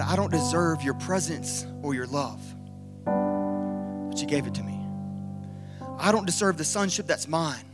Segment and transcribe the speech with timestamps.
[0.00, 2.40] I don't deserve your presence or your love,
[3.04, 4.80] but you gave it to me.
[5.98, 7.64] I don't deserve the sonship that's mine.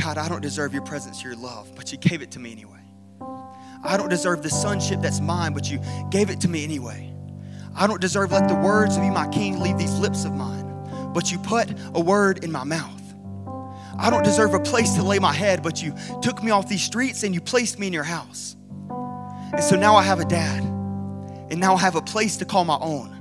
[0.00, 2.80] God, I don't deserve your presence your love, but you gave it to me anyway.
[3.84, 7.12] I don't deserve the sonship that's mine, but you gave it to me anyway.
[7.74, 11.12] I don't deserve let the words of you, my king, leave these lips of mine,
[11.12, 13.01] but you put a word in my mouth.
[14.02, 16.82] I don't deserve a place to lay my head, but you took me off these
[16.82, 18.56] streets and you placed me in your house.
[19.52, 22.64] And so now I have a dad, and now I have a place to call
[22.64, 23.16] my own.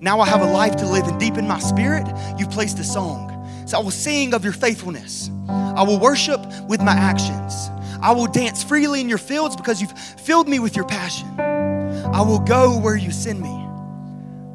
[0.00, 2.84] Now I have a life to live, and deep in my spirit, you've placed a
[2.84, 3.28] song.
[3.68, 5.30] So I will sing of your faithfulness.
[5.48, 7.70] I will worship with my actions.
[8.02, 11.28] I will dance freely in your fields because you've filled me with your passion.
[11.38, 13.64] I will go where you send me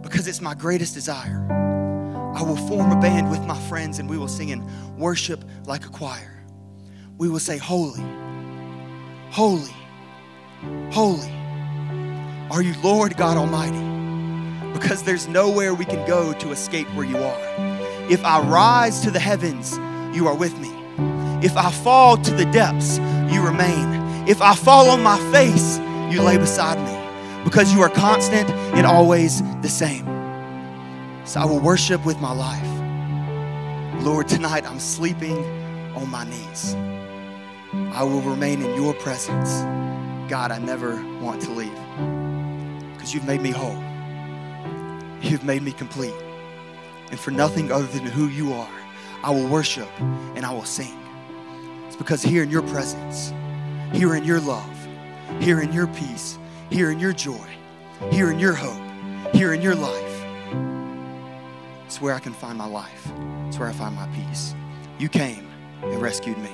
[0.02, 1.65] because it's my greatest desire.
[2.36, 5.86] I will form a band with my friends and we will sing and worship like
[5.86, 6.44] a choir.
[7.18, 8.04] We will say, Holy,
[9.32, 9.74] holy,
[10.92, 11.32] holy
[12.52, 13.80] are you, Lord God Almighty,
[14.78, 17.40] because there's nowhere we can go to escape where you are.
[18.12, 19.78] If I rise to the heavens,
[20.16, 20.72] you are with me.
[21.42, 22.98] If I fall to the depths,
[23.34, 24.28] you remain.
[24.28, 25.78] If I fall on my face,
[26.14, 30.15] you lay beside me because you are constant and always the same.
[31.26, 34.04] So I will worship with my life.
[34.04, 35.36] Lord, tonight I'm sleeping
[35.96, 36.76] on my knees.
[37.96, 39.62] I will remain in your presence.
[40.30, 41.74] God, I never want to leave
[42.94, 43.82] because you've made me whole.
[45.22, 46.14] You've made me complete.
[47.10, 48.70] And for nothing other than who you are,
[49.24, 50.96] I will worship and I will sing.
[51.88, 53.34] It's because here in your presence,
[53.94, 54.88] here in your love,
[55.40, 56.38] here in your peace,
[56.70, 57.48] here in your joy,
[58.12, 60.05] here in your hope, here in your life,
[61.96, 63.10] it's where I can find my life.
[63.48, 64.54] It's where I find my peace.
[65.00, 65.48] You came
[65.82, 66.52] and rescued me.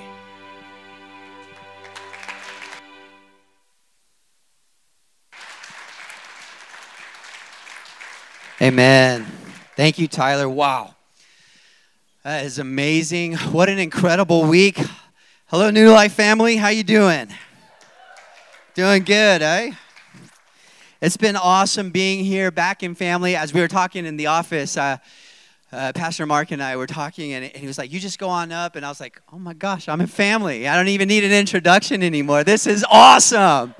[8.60, 9.26] Amen.
[9.74, 10.48] Thank you, Tyler.
[10.48, 10.94] Wow.
[12.22, 13.34] That is amazing.
[13.34, 14.78] What an incredible week.
[15.48, 16.56] Hello, New Life family.
[16.56, 17.26] How you doing?
[18.76, 19.72] Doing good, eh?
[21.00, 23.34] It's been awesome being here back in family.
[23.34, 24.98] As we were talking in the office, uh,
[25.72, 28.28] uh, Pastor Mark and I were talking, and, and he was like, You just go
[28.28, 28.76] on up.
[28.76, 30.68] And I was like, Oh my gosh, I'm a family.
[30.68, 32.44] I don't even need an introduction anymore.
[32.44, 33.74] This is awesome.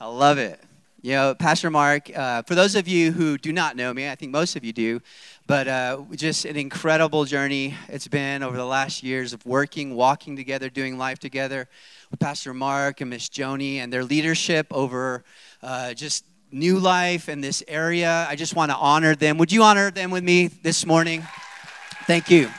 [0.00, 0.60] I love it.
[1.02, 4.16] You know, Pastor Mark, uh, for those of you who do not know me, I
[4.16, 5.00] think most of you do,
[5.46, 10.34] but uh, just an incredible journey it's been over the last years of working, walking
[10.34, 11.68] together, doing life together
[12.10, 15.22] with Pastor Mark and Miss Joni and their leadership over
[15.62, 18.26] uh, just new life in this area.
[18.28, 19.38] I just want to honor them.
[19.38, 21.26] Would you honor them with me this morning?
[22.06, 22.50] Thank you.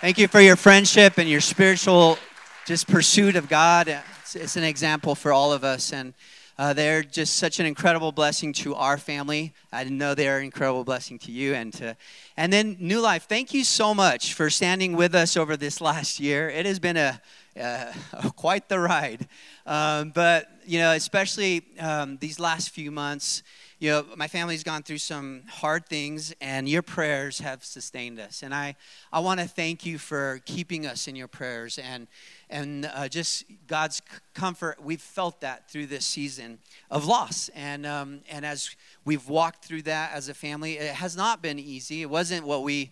[0.00, 2.18] Thank you for your friendship and your spiritual
[2.66, 3.88] just pursuit of God.
[3.88, 5.92] It's, it's an example for all of us.
[5.92, 6.14] And
[6.60, 9.54] uh, they're just such an incredible blessing to our family.
[9.72, 11.96] I know they're an incredible blessing to you and to,
[12.36, 13.22] and then New Life.
[13.26, 16.50] Thank you so much for standing with us over this last year.
[16.50, 17.18] It has been a,
[17.58, 17.94] uh,
[18.36, 19.26] quite the ride,
[19.64, 23.42] um, but you know, especially um, these last few months.
[23.82, 28.42] You know, my family's gone through some hard things, and your prayers have sustained us.
[28.42, 28.76] And I,
[29.10, 32.06] I want to thank you for keeping us in your prayers and
[32.50, 34.02] and uh, just God's
[34.34, 34.84] comfort.
[34.84, 36.58] We've felt that through this season
[36.90, 38.76] of loss, and um, and as
[39.06, 42.02] we've walked through that as a family, it has not been easy.
[42.02, 42.90] It wasn't what we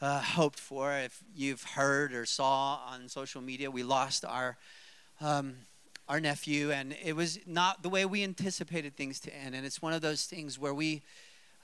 [0.00, 0.92] uh, hoped for.
[0.92, 4.56] If you've heard or saw on social media, we lost our.
[5.20, 5.56] Um,
[6.10, 9.54] our nephew, and it was not the way we anticipated things to end.
[9.54, 11.02] And it's one of those things where we,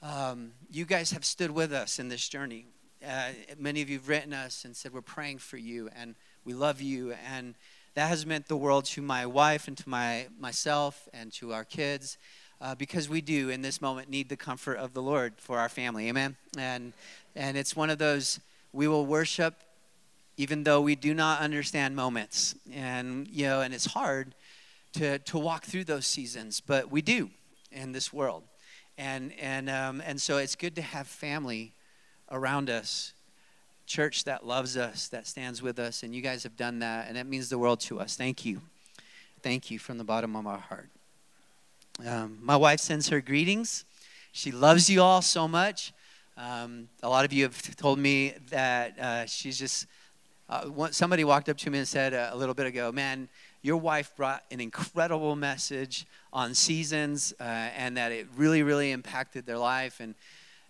[0.05, 2.67] um, you guys have stood with us in this journey.
[3.05, 5.91] Uh, many of you have written us and said, We're praying for you.
[5.97, 6.15] And
[6.45, 7.13] we love you.
[7.29, 7.57] And
[7.95, 11.65] that has meant the world to my wife and to my, myself and to our
[11.65, 12.17] kids.
[12.61, 15.69] Uh, because we do in this moment need the comfort of the Lord for our
[15.69, 16.09] family.
[16.09, 16.37] Amen.
[16.57, 16.93] And
[17.35, 18.41] and it's one of those
[18.73, 19.55] we will worship
[20.37, 22.55] even though we do not understand moments.
[22.73, 24.35] And you know, and it's hard
[24.95, 27.31] to to walk through those seasons, but we do
[27.73, 28.45] in this world.
[28.99, 31.73] And and um, and so it's good to have family
[32.31, 33.13] around us
[33.87, 37.17] church that loves us, that stands with us, and you guys have done that, and
[37.17, 38.17] that means the world to us.
[38.17, 38.61] Thank you.
[39.43, 40.91] Thank you from the bottom of my heart.
[42.05, 43.85] Um, my wife sends her greetings.
[44.33, 45.93] She loves you all so much.
[46.37, 49.87] Um, a lot of you have told me that uh, she's just,
[50.49, 53.29] uh, somebody walked up to me and said uh, a little bit ago, man,
[53.63, 59.47] your wife brought an incredible message on seasons uh, and that it really, really impacted
[59.47, 59.99] their life.
[60.01, 60.15] And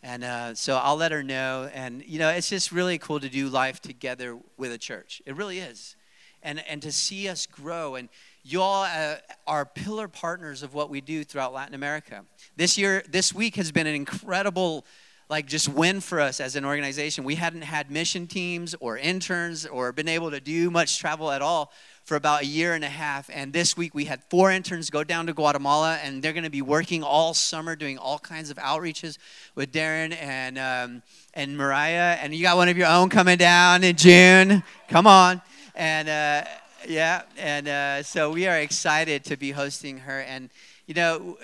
[0.02, 1.68] And uh, so I'll let her know.
[1.74, 5.20] And, you know, it's just really cool to do life together with a church.
[5.26, 5.96] It really is.
[6.42, 7.96] And, and to see us grow.
[7.96, 8.08] And
[8.44, 12.24] you all uh, are pillar partners of what we do throughout Latin America.
[12.56, 14.84] This year, this week has been an incredible
[15.28, 17.24] like just win for us as an organization.
[17.24, 21.42] We hadn't had mission teams or interns or been able to do much travel at
[21.42, 21.72] all
[22.04, 23.28] for about a year and a half.
[23.32, 26.50] And this week we had four interns go down to Guatemala, and they're going to
[26.50, 29.18] be working all summer doing all kinds of outreaches
[29.56, 31.02] with Darren and um,
[31.34, 32.16] and Mariah.
[32.20, 34.62] And you got one of your own coming down in June.
[34.88, 35.42] Come on,
[35.74, 36.48] and uh,
[36.88, 40.20] yeah, and uh, so we are excited to be hosting her.
[40.20, 40.50] And
[40.86, 41.36] you know,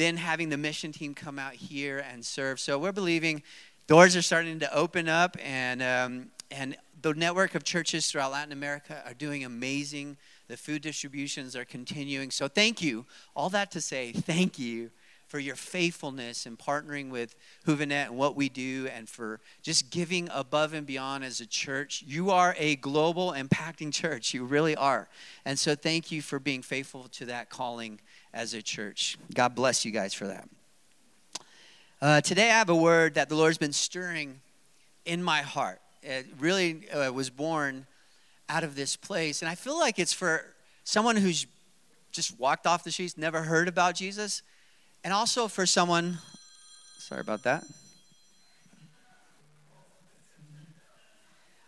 [0.00, 2.58] then having the mission team come out here and serve.
[2.58, 3.42] So we're believing
[3.86, 8.52] doors are starting to open up, and um, and the network of churches throughout Latin
[8.52, 10.16] America are doing amazing.
[10.48, 12.30] The food distributions are continuing.
[12.30, 13.06] So thank you.
[13.36, 14.90] All that to say, thank you
[15.30, 20.28] for your faithfulness in partnering with Juvenet and what we do and for just giving
[20.32, 22.02] above and beyond as a church.
[22.04, 24.34] You are a global impacting church.
[24.34, 25.08] You really are.
[25.44, 28.00] And so thank you for being faithful to that calling
[28.32, 29.18] as a church.
[29.34, 30.48] God bless you guys for that.
[32.00, 34.40] Uh, today I have a word that the Lord's been stirring
[35.04, 37.86] in my heart it really uh, was born
[38.48, 39.42] out of this place.
[39.42, 40.44] And I feel like it's for
[40.84, 41.46] someone who's
[42.12, 44.42] just walked off the streets, never heard about Jesus,
[45.04, 46.18] and also for someone,
[46.98, 47.64] sorry about that.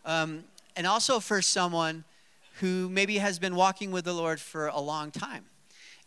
[0.05, 0.44] Um,
[0.75, 2.05] and also for someone
[2.61, 5.44] who maybe has been walking with the Lord for a long time.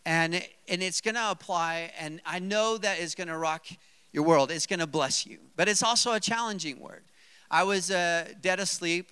[0.06, 3.66] And, and it's going to apply, and I know that it's going to rock
[4.12, 4.52] your world.
[4.52, 5.38] It's going to bless you.
[5.56, 7.02] But it's also a challenging word.
[7.50, 9.10] I was uh, dead asleep,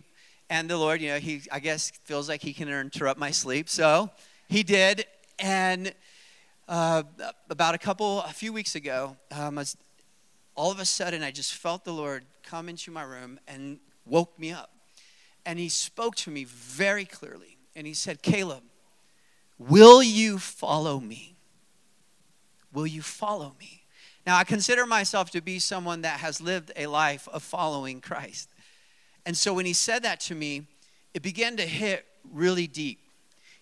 [0.48, 3.68] and the Lord, you know, He, I guess, feels like He can interrupt my sleep.
[3.68, 4.08] So
[4.48, 5.04] He did.
[5.40, 5.92] And
[6.68, 7.02] uh,
[7.50, 9.76] about a couple, a few weeks ago, um, was,
[10.54, 14.38] all of a sudden, I just felt the Lord come into my room and woke
[14.38, 14.70] me up.
[15.44, 17.58] And He spoke to me very clearly.
[17.74, 18.62] And He said, Caleb,
[19.58, 21.36] will you follow me?
[22.72, 23.82] Will you follow me?
[24.26, 28.48] Now, I consider myself to be someone that has lived a life of following Christ.
[29.26, 30.66] And so when he said that to me,
[31.12, 33.00] it began to hit really deep.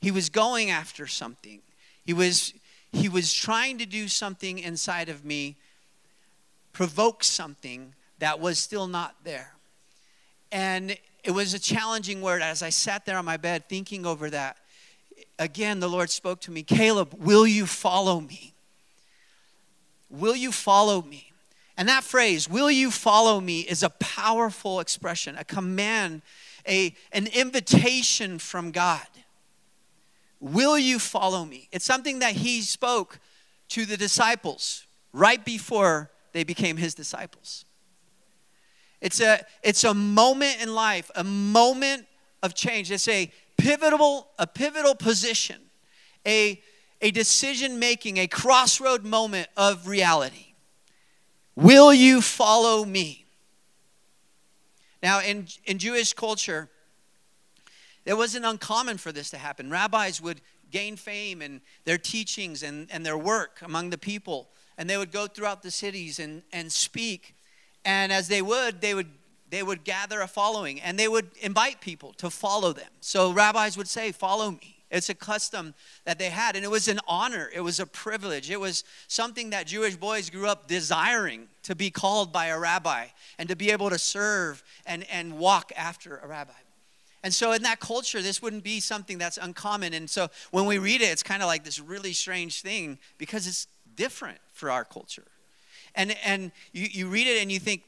[0.01, 1.61] He was going after something.
[2.05, 2.55] He was
[2.91, 5.57] he was trying to do something inside of me,
[6.75, 9.55] provoke something that was still not there.
[10.51, 14.29] And it was a challenging word as I sat there on my bed thinking over
[14.29, 14.59] that.
[15.39, 18.55] Again, the Lord spoke to me, Caleb, will you follow me?
[20.11, 21.33] Will you follow me?
[21.77, 26.23] And that phrase, will you follow me, is a powerful expression, a command,
[26.69, 29.07] a, an invitation from God.
[30.41, 31.69] Will you follow me?
[31.73, 33.19] It's something that he spoke
[33.69, 37.65] to the disciples right before they became his disciples.
[39.01, 42.07] It's a, it's a moment in life, a moment
[42.43, 42.91] of change.
[42.91, 45.61] It's a pivotal, a pivotal position,
[46.27, 46.61] a,
[47.01, 50.55] a decision making, a crossroad moment of reality.
[51.55, 53.25] Will you follow me?
[55.03, 56.69] Now, in, in Jewish culture,
[58.05, 59.71] it wasn't uncommon for this to happen.
[59.71, 60.41] Rabbis would
[60.71, 65.13] gain fame in their teachings and, and their work among the people, and they would
[65.13, 67.35] go throughout the cities and, and speak.
[67.85, 69.11] And as they would, they would
[69.53, 72.89] they would gather a following and they would invite people to follow them.
[73.01, 74.79] So rabbis would say, Follow me.
[74.91, 77.51] It's a custom that they had, and it was an honor.
[77.55, 78.51] It was a privilege.
[78.51, 83.07] It was something that Jewish boys grew up desiring to be called by a rabbi
[83.39, 86.53] and to be able to serve and, and walk after a rabbi.
[87.23, 89.93] And so, in that culture, this wouldn't be something that's uncommon.
[89.93, 93.47] And so, when we read it, it's kind of like this really strange thing because
[93.47, 93.67] it's
[93.97, 95.27] different for our culture.
[95.95, 97.83] And, and you, you read it and you think,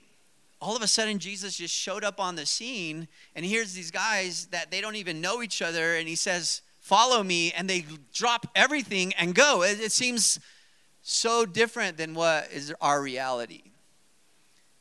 [0.60, 4.46] all of a sudden Jesus just showed up on the scene and here's these guys
[4.46, 7.82] that they don't even know each other and he says follow me, and they
[8.12, 9.62] drop everything and go.
[9.62, 10.38] It, it seems
[11.00, 13.62] so different than what is our reality.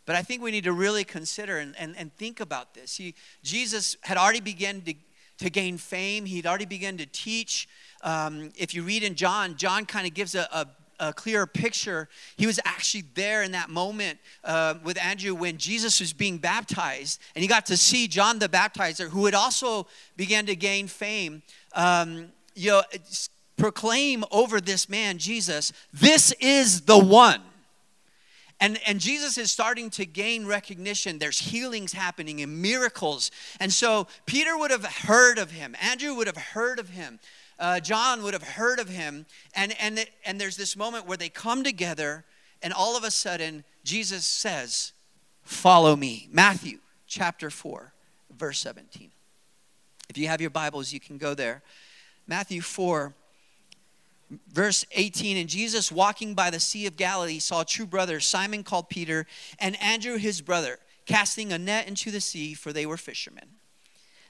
[0.05, 2.97] But I think we need to really consider and, and, and think about this.
[2.97, 4.93] He, Jesus had already begun to,
[5.37, 7.69] to gain fame, he'd already begun to teach.
[8.01, 10.67] Um, if you read in John, John kind of gives a, a
[11.09, 12.07] a clearer picture.
[12.37, 17.19] He was actually there in that moment uh, with Andrew when Jesus was being baptized,
[17.35, 21.41] and he got to see John the Baptizer, who had also began to gain fame.
[21.73, 22.83] Um, you know,
[23.57, 27.41] proclaim over this man, Jesus, this is the one.
[28.59, 31.19] And, and Jesus is starting to gain recognition.
[31.19, 33.29] There's healings happening and miracles.
[33.59, 37.19] And so Peter would have heard of him, Andrew would have heard of him
[37.63, 39.25] uh, John would have heard of him.
[39.55, 42.25] And, and, and there's this moment where they come together
[42.61, 44.91] and all of a sudden, Jesus says,
[45.43, 46.29] Follow me.
[46.31, 47.93] Matthew chapter 4,
[48.37, 49.11] verse 17.
[50.09, 51.61] If you have your Bibles, you can go there.
[52.27, 53.13] Matthew 4,
[54.51, 58.89] verse 18 And Jesus, walking by the Sea of Galilee, saw two brothers, Simon called
[58.89, 59.25] Peter,
[59.59, 63.49] and Andrew his brother, casting a net into the sea, for they were fishermen.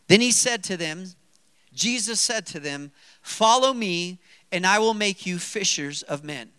[0.07, 1.05] Then he said to them,
[1.73, 4.19] Jesus said to them, Follow me,
[4.51, 6.51] and I will make you fishers of men.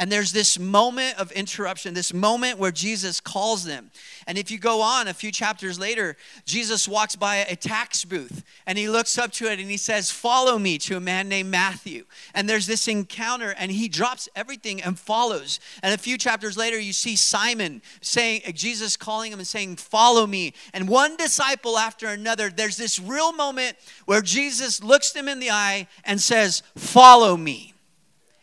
[0.00, 3.90] And there's this moment of interruption, this moment where Jesus calls them.
[4.26, 6.16] And if you go on a few chapters later,
[6.46, 10.10] Jesus walks by a tax booth and he looks up to it and he says,
[10.10, 12.06] Follow me to a man named Matthew.
[12.32, 15.60] And there's this encounter and he drops everything and follows.
[15.82, 20.26] And a few chapters later, you see Simon saying, Jesus calling him and saying, Follow
[20.26, 20.54] me.
[20.72, 23.76] And one disciple after another, there's this real moment
[24.06, 27.74] where Jesus looks them in the eye and says, Follow me.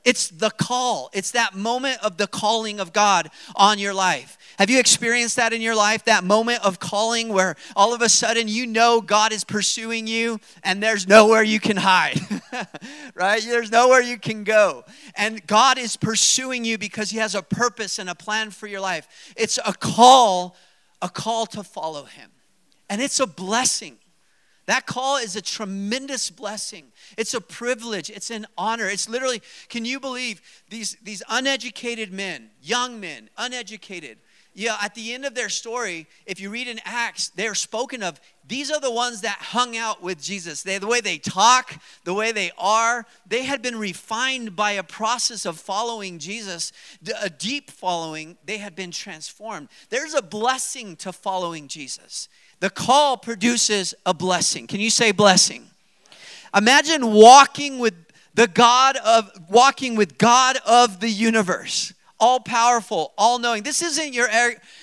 [0.08, 1.10] It's the call.
[1.12, 4.38] It's that moment of the calling of God on your life.
[4.58, 6.06] Have you experienced that in your life?
[6.06, 10.40] That moment of calling where all of a sudden you know God is pursuing you
[10.64, 12.22] and there's nowhere you can hide,
[13.16, 13.44] right?
[13.44, 14.86] There's nowhere you can go.
[15.14, 18.80] And God is pursuing you because He has a purpose and a plan for your
[18.80, 19.34] life.
[19.36, 20.56] It's a call,
[21.02, 22.32] a call to follow Him.
[22.90, 23.98] And it's a blessing.
[24.68, 26.92] That call is a tremendous blessing.
[27.18, 28.10] It's a privilege.
[28.10, 28.88] It's an honor.
[28.88, 34.20] It's literally, can you believe these, these uneducated men, young men, uneducated?
[34.60, 38.20] Yeah, at the end of their story, if you read in Acts, they're spoken of.
[38.48, 40.64] These are the ones that hung out with Jesus.
[40.64, 44.82] They, the way they talk, the way they are, they had been refined by a
[44.82, 46.72] process of following Jesus,
[47.22, 48.36] a deep following.
[48.48, 49.70] They had been transformed.
[49.92, 52.28] There's a blessing to following Jesus.
[52.60, 54.66] The call produces a blessing.
[54.66, 55.68] Can you say blessing?
[56.56, 57.94] Imagine walking with
[58.34, 61.94] the God of walking with God of the universe.
[62.20, 63.64] All powerful, all knowing.
[63.64, 64.28] This isn't your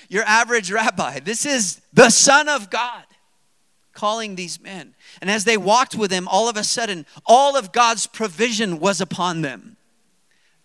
[0.07, 1.19] your average rabbi.
[1.19, 3.03] This is the son of God
[3.93, 4.93] calling these men.
[5.21, 9.01] And as they walked with him, all of a sudden, all of God's provision was
[9.01, 9.77] upon them.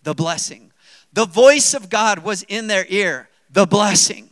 [0.03, 0.71] The blessing.
[1.13, 3.29] The voice of God was in their ear.
[3.49, 4.29] The blessing.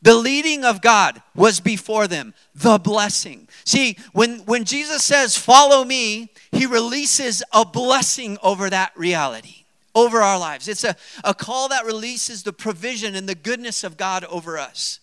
[0.00, 3.48] The leading of God was before them, the blessing.
[3.64, 9.57] See, when, when Jesus says, Follow me, he releases a blessing over that reality,
[10.02, 10.68] over our lives.
[10.68, 15.00] It's a, a call that releases the provision and the goodness of God over us.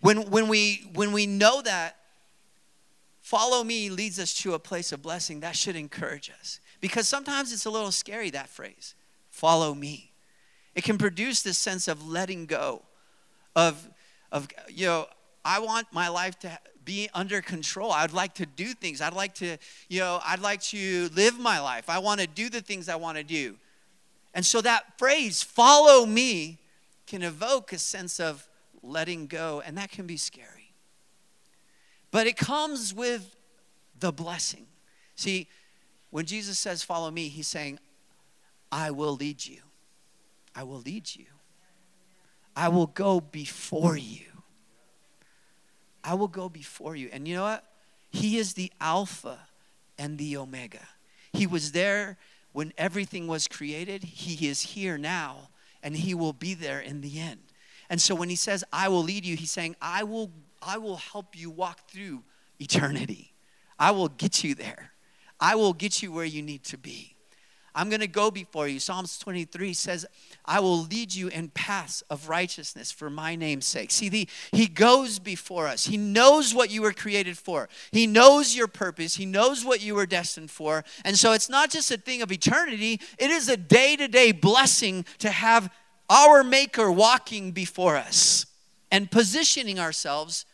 [0.00, 1.96] When, when, we, when we know that,
[3.20, 6.60] follow me leads us to a place of blessing, that should encourage us.
[6.80, 8.94] Because sometimes it's a little scary, that phrase,
[9.30, 10.12] follow me.
[10.74, 12.82] It can produce this sense of letting go,
[13.56, 13.88] of
[14.30, 15.06] of you know
[15.44, 19.34] i want my life to be under control i'd like to do things i'd like
[19.34, 19.56] to
[19.88, 22.96] you know i'd like to live my life i want to do the things i
[22.96, 23.56] want to do
[24.34, 26.58] and so that phrase follow me
[27.06, 28.48] can evoke a sense of
[28.82, 30.72] letting go and that can be scary
[32.10, 33.34] but it comes with
[33.98, 34.66] the blessing
[35.14, 35.48] see
[36.10, 37.78] when jesus says follow me he's saying
[38.70, 39.60] i will lead you
[40.54, 41.26] i will lead you
[42.58, 44.24] I will go before you.
[46.02, 47.08] I will go before you.
[47.12, 47.64] And you know what?
[48.10, 49.38] He is the Alpha
[49.96, 50.88] and the Omega.
[51.32, 52.18] He was there
[52.52, 54.02] when everything was created.
[54.04, 55.50] He is here now,
[55.82, 57.40] and He will be there in the end.
[57.90, 60.30] And so when He says, I will lead you, He's saying, I will,
[60.62, 62.22] I will help you walk through
[62.58, 63.34] eternity.
[63.78, 64.92] I will get you there.
[65.40, 67.14] I will get you where you need to be.
[67.78, 68.80] I'm going to go before you.
[68.80, 70.04] Psalms 23 says,
[70.44, 73.92] I will lead you in paths of righteousness for my name's sake.
[73.92, 75.86] See, the, he goes before us.
[75.86, 77.68] He knows what you were created for.
[77.92, 79.14] He knows your purpose.
[79.14, 80.84] He knows what you were destined for.
[81.04, 84.32] And so it's not just a thing of eternity, it is a day to day
[84.32, 85.70] blessing to have
[86.10, 88.46] our Maker walking before us
[88.90, 90.46] and positioning ourselves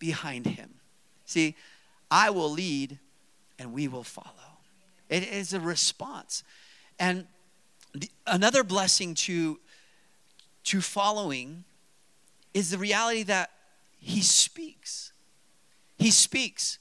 [0.00, 0.74] behind Him.
[1.26, 1.54] See,
[2.10, 2.98] I will lead
[3.56, 4.32] and we will follow.
[5.08, 6.42] It is a response.
[6.98, 7.26] And
[7.94, 9.60] the, another blessing to,
[10.64, 11.64] to following
[12.54, 13.50] is the reality that
[13.98, 15.12] he speaks.
[15.98, 16.78] He speaks.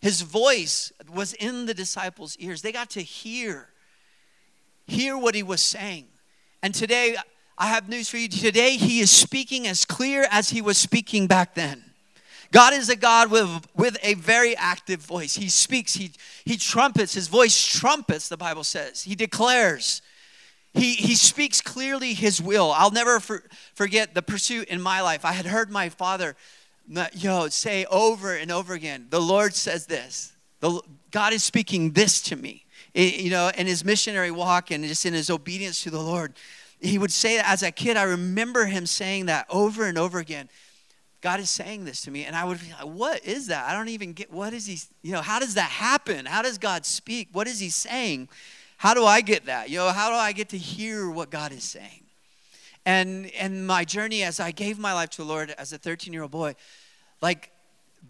[0.00, 2.62] His voice was in the disciples' ears.
[2.62, 3.68] They got to hear,
[4.86, 6.08] hear what he was saying.
[6.62, 7.16] And today,
[7.56, 8.28] I have news for you.
[8.28, 11.91] Today, he is speaking as clear as he was speaking back then.
[12.52, 15.34] God is a God with, with a very active voice.
[15.34, 16.12] He speaks, he,
[16.44, 19.02] he trumpets, his voice trumpets, the Bible says.
[19.02, 20.02] He declares.
[20.74, 22.70] He, he speaks clearly his will.
[22.70, 23.42] I'll never for,
[23.74, 25.24] forget the pursuit in my life.
[25.24, 26.36] I had heard my father
[26.86, 30.34] know, say over and over again, the Lord says this.
[30.60, 30.80] The,
[31.10, 32.66] God is speaking this to me.
[32.92, 36.34] It, you know, in his missionary walk and just in his obedience to the Lord,
[36.80, 37.96] he would say that as a kid.
[37.96, 40.50] I remember him saying that over and over again.
[41.22, 42.24] God is saying this to me.
[42.24, 43.68] And I would be like, what is that?
[43.68, 46.26] I don't even get, what is he, you know, how does that happen?
[46.26, 47.28] How does God speak?
[47.32, 48.28] What is he saying?
[48.76, 49.70] How do I get that?
[49.70, 52.00] You know, how do I get to hear what God is saying?
[52.84, 56.12] And and my journey as I gave my life to the Lord as a 13
[56.12, 56.56] year old boy,
[57.20, 57.52] like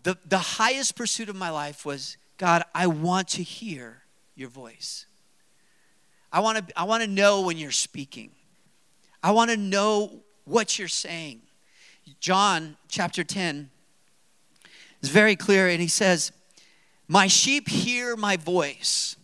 [0.02, 4.02] the, the highest pursuit of my life was God, I want to hear
[4.34, 5.04] your voice.
[6.32, 8.30] I want to I want to know when you're speaking.
[9.22, 11.42] I want to know what you're saying.
[12.20, 13.70] John chapter 10
[15.02, 16.32] is very clear, and he says,
[17.08, 19.16] My sheep hear my voice.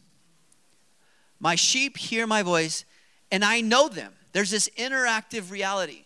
[1.41, 2.85] My sheep hear my voice,
[3.31, 4.13] and I know them.
[4.33, 6.05] There's this interactive reality,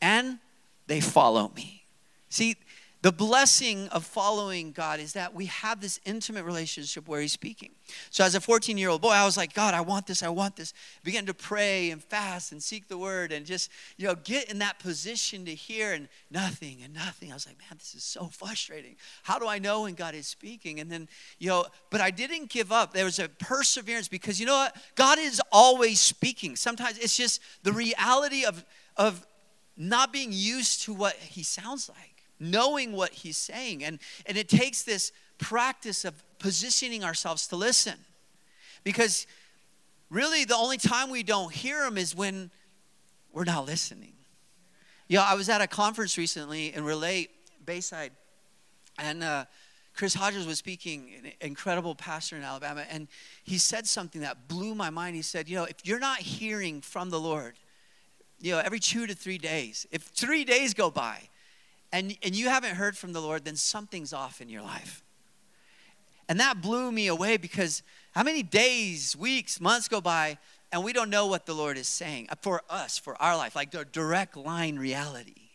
[0.00, 0.38] and
[0.86, 1.84] they follow me.
[2.28, 2.56] See,
[3.02, 7.70] the blessing of following God is that we have this intimate relationship where He's speaking.
[8.10, 10.28] So, as a 14 year old boy, I was like, God, I want this, I
[10.28, 10.74] want this.
[11.00, 14.50] I began to pray and fast and seek the word and just, you know, get
[14.50, 17.30] in that position to hear and nothing and nothing.
[17.30, 18.96] I was like, man, this is so frustrating.
[19.22, 20.78] How do I know when God is speaking?
[20.78, 22.92] And then, you know, but I didn't give up.
[22.92, 24.76] There was a perseverance because you know what?
[24.94, 26.54] God is always speaking.
[26.54, 28.62] Sometimes it's just the reality of,
[28.98, 29.26] of
[29.76, 32.09] not being used to what He sounds like
[32.40, 33.84] knowing what he's saying.
[33.84, 37.98] And, and it takes this practice of positioning ourselves to listen.
[38.82, 39.26] Because
[40.08, 42.50] really, the only time we don't hear him is when
[43.32, 44.12] we're not listening.
[45.08, 47.28] You know, I was at a conference recently in Relay,
[47.64, 48.12] Bayside,
[48.98, 49.44] and uh,
[49.94, 53.08] Chris Hodges was speaking, an incredible pastor in Alabama, and
[53.42, 55.16] he said something that blew my mind.
[55.16, 57.54] He said, You know, if you're not hearing from the Lord,
[58.40, 61.28] you know, every two to three days, if three days go by
[61.92, 65.02] and, and you haven't heard from the Lord, then something's off in your life.
[66.28, 70.38] And that blew me away because how many days, weeks, months go by
[70.70, 73.72] and we don't know what the Lord is saying for us, for our life, like
[73.72, 75.50] the direct line reality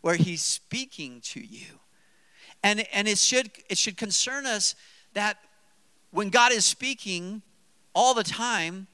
[0.00, 1.66] where He's speaking to you.
[2.62, 4.74] And, and it, should, it should concern us
[5.14, 5.38] that
[6.10, 7.42] when God is speaking
[7.94, 8.86] all the time,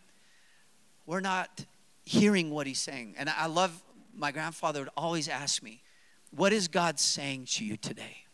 [1.05, 1.67] we're not
[2.05, 3.15] hearing what He's saying.
[3.19, 3.83] And I love
[4.17, 5.83] my grandfather would always ask me,
[6.31, 8.25] what is God saying to you today?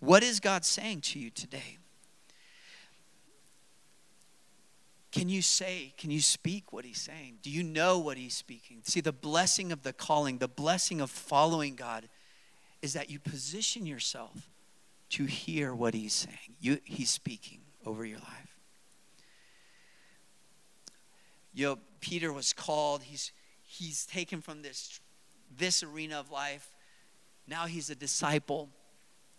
[0.00, 1.78] What is God saying to you today?
[5.12, 7.38] Can you say, can you speak what he's saying?
[7.42, 8.78] Do you know what he's speaking?
[8.82, 12.08] See, the blessing of the calling, the blessing of following God
[12.80, 14.50] is that you position yourself
[15.10, 16.56] to hear what he's saying.
[16.60, 18.56] You, he's speaking over your life.
[21.54, 23.30] You know, Peter was called, he's,
[23.62, 24.98] he's taken from this,
[25.54, 26.72] this arena of life
[27.46, 28.68] now he's a disciple.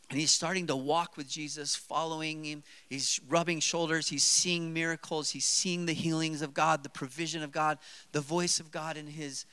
[0.09, 2.63] And he's starting to walk with Jesus, following him.
[2.87, 4.09] He's rubbing shoulders.
[4.09, 5.31] He's seeing miracles.
[5.31, 7.79] He's seeing the healings of God, the provision of God,
[8.11, 9.45] the voice of God in his,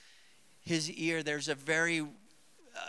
[0.60, 1.22] his ear.
[1.22, 2.04] There's a very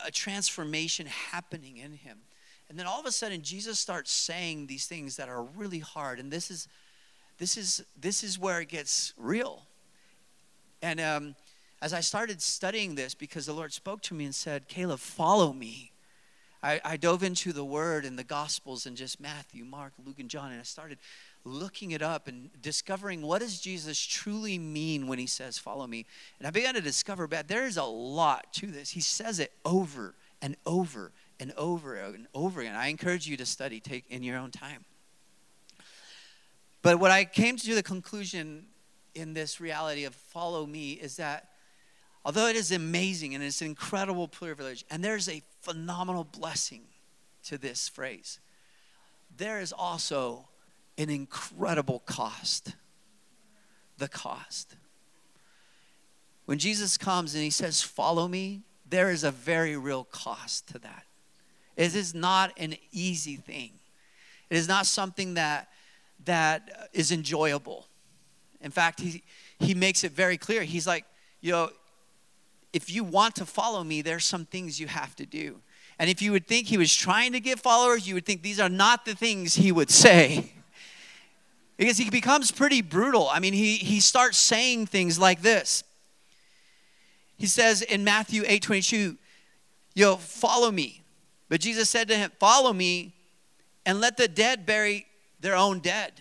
[0.06, 2.20] a transformation happening in him.
[2.70, 6.20] And then all of a sudden, Jesus starts saying these things that are really hard.
[6.20, 6.68] And this is,
[7.38, 9.64] this is, this is where it gets real.
[10.82, 11.36] And um,
[11.82, 15.52] as I started studying this, because the Lord spoke to me and said, Caleb, follow
[15.52, 15.92] me.
[16.64, 20.30] I, I dove into the Word and the Gospels and just Matthew, Mark, Luke, and
[20.30, 21.00] John, and I started
[21.44, 26.06] looking it up and discovering what does Jesus truly mean when he says, follow me.
[26.38, 28.92] And I began to discover that there is a lot to this.
[28.92, 32.76] He says it over and over and over and over again.
[32.76, 34.86] I encourage you to study, take in your own time.
[36.84, 38.66] But what I came to the conclusion
[39.16, 41.51] in this reality of follow me is that
[42.24, 46.84] Although it is amazing and it's an incredible privilege, and there's a phenomenal blessing
[47.46, 48.40] to this phrase,
[49.36, 50.48] there is also
[50.98, 52.76] an incredible cost.
[53.98, 54.76] The cost.
[56.46, 60.80] When Jesus comes and he says, Follow me, there is a very real cost to
[60.80, 61.06] that.
[61.78, 63.72] It is not an easy thing.
[64.50, 65.70] It is not something that,
[66.26, 67.88] that is enjoyable.
[68.60, 69.24] In fact, he,
[69.60, 70.64] he makes it very clear.
[70.64, 71.06] He's like,
[71.40, 71.70] you know,
[72.74, 75.60] if you want to follow me, there's some things you have to do.
[76.00, 78.60] And if you would think he was trying to get followers, you would think these
[78.60, 80.54] are not the things he would say.
[81.78, 83.28] because he becomes pretty brutal.
[83.30, 85.84] I mean, he, he starts saying things like this.
[87.38, 89.18] He says in Matthew 8 22,
[89.94, 91.02] Yo, follow me.
[91.50, 93.14] But Jesus said to him, Follow me
[93.86, 95.08] and let the dead bury
[95.40, 96.14] their own dead.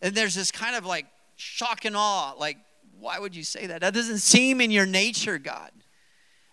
[0.00, 2.58] And there's this kind of like shock and awe, like,
[3.00, 3.80] why would you say that?
[3.80, 5.70] That doesn't seem in your nature, God.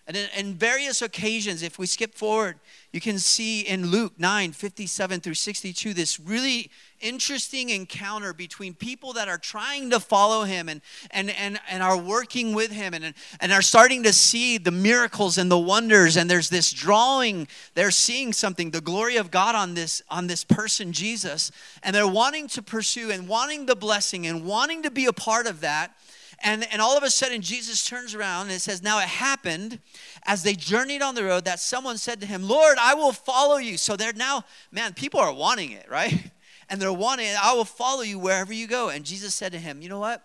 [0.08, 2.60] And in, various occasions, if we skip forward,
[2.92, 9.14] you can see in Luke 9 57 through 62 this really interesting encounter between people
[9.14, 10.80] that are trying to follow him and,
[11.10, 15.38] and, and, and are working with him and, and are starting to see the miracles
[15.38, 16.16] and the wonders.
[16.16, 20.44] And there's this drawing, they're seeing something, the glory of God on this, on this
[20.44, 21.50] person, Jesus.
[21.82, 25.48] And they're wanting to pursue and wanting the blessing and wanting to be a part
[25.48, 25.96] of that.
[26.40, 29.80] And, and all of a sudden, Jesus turns around and it says, Now it happened
[30.24, 33.56] as they journeyed on the road that someone said to him, Lord, I will follow
[33.56, 33.76] you.
[33.76, 36.30] So they're now, man, people are wanting it, right?
[36.68, 37.36] And they're wanting it.
[37.40, 38.88] I will follow you wherever you go.
[38.88, 40.20] And Jesus said to him, You know what?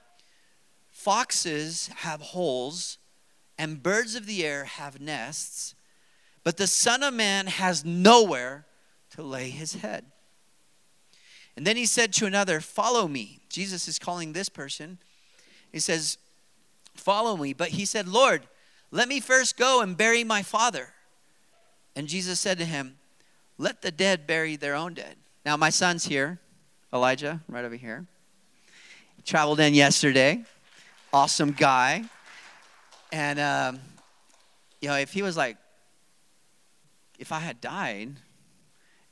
[0.89, 2.97] Foxes have holes,
[3.59, 5.75] and birds of the air have nests,
[6.43, 8.65] but the Son of Man has nowhere
[9.11, 10.05] to lay his head.
[11.55, 13.41] And then he said to another, Follow me.
[13.47, 14.97] Jesus is calling this person
[15.71, 16.17] he says,
[16.95, 17.53] Follow me.
[17.53, 18.43] But he said, Lord,
[18.91, 20.89] let me first go and bury my father.
[21.95, 22.97] And Jesus said to him,
[23.57, 25.15] Let the dead bury their own dead.
[25.45, 26.39] Now, my son's here,
[26.93, 28.05] Elijah, right over here.
[29.15, 30.43] He traveled in yesterday.
[31.13, 32.03] Awesome guy.
[33.11, 33.79] And, um,
[34.81, 35.57] you know, if he was like,
[37.19, 38.13] if I had died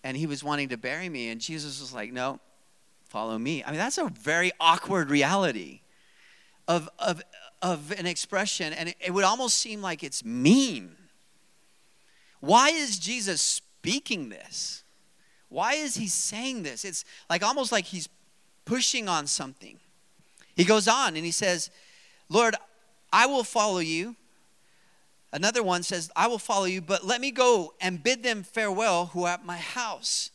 [0.04, 2.40] and he was wanting to bury me, and Jesus was like, No,
[3.06, 3.64] follow me.
[3.64, 5.82] I mean, that's a very awkward reality
[6.70, 7.22] of, of,
[7.64, 10.96] of an expression, and it would almost seem like it's mean.
[12.40, 14.84] Why is Jesus speaking this?
[15.50, 16.86] Why is he saying this?
[16.86, 18.08] It's like almost like he's
[18.66, 19.80] pushing on something.
[20.56, 21.72] He goes on and he says,
[22.30, 22.56] Lord,
[23.12, 24.16] I will follow you.
[25.34, 29.08] Another one says, I will follow you, but let me go and bid them farewell
[29.08, 30.30] who are at my house.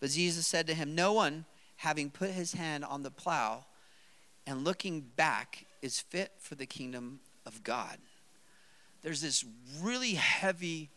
[0.00, 1.44] But Jesus said to him, No one,
[1.76, 3.64] having put his hand on the plow
[4.48, 7.98] and looking back is fit for the kingdom of God.
[9.02, 9.44] There's this
[9.80, 10.88] really heavy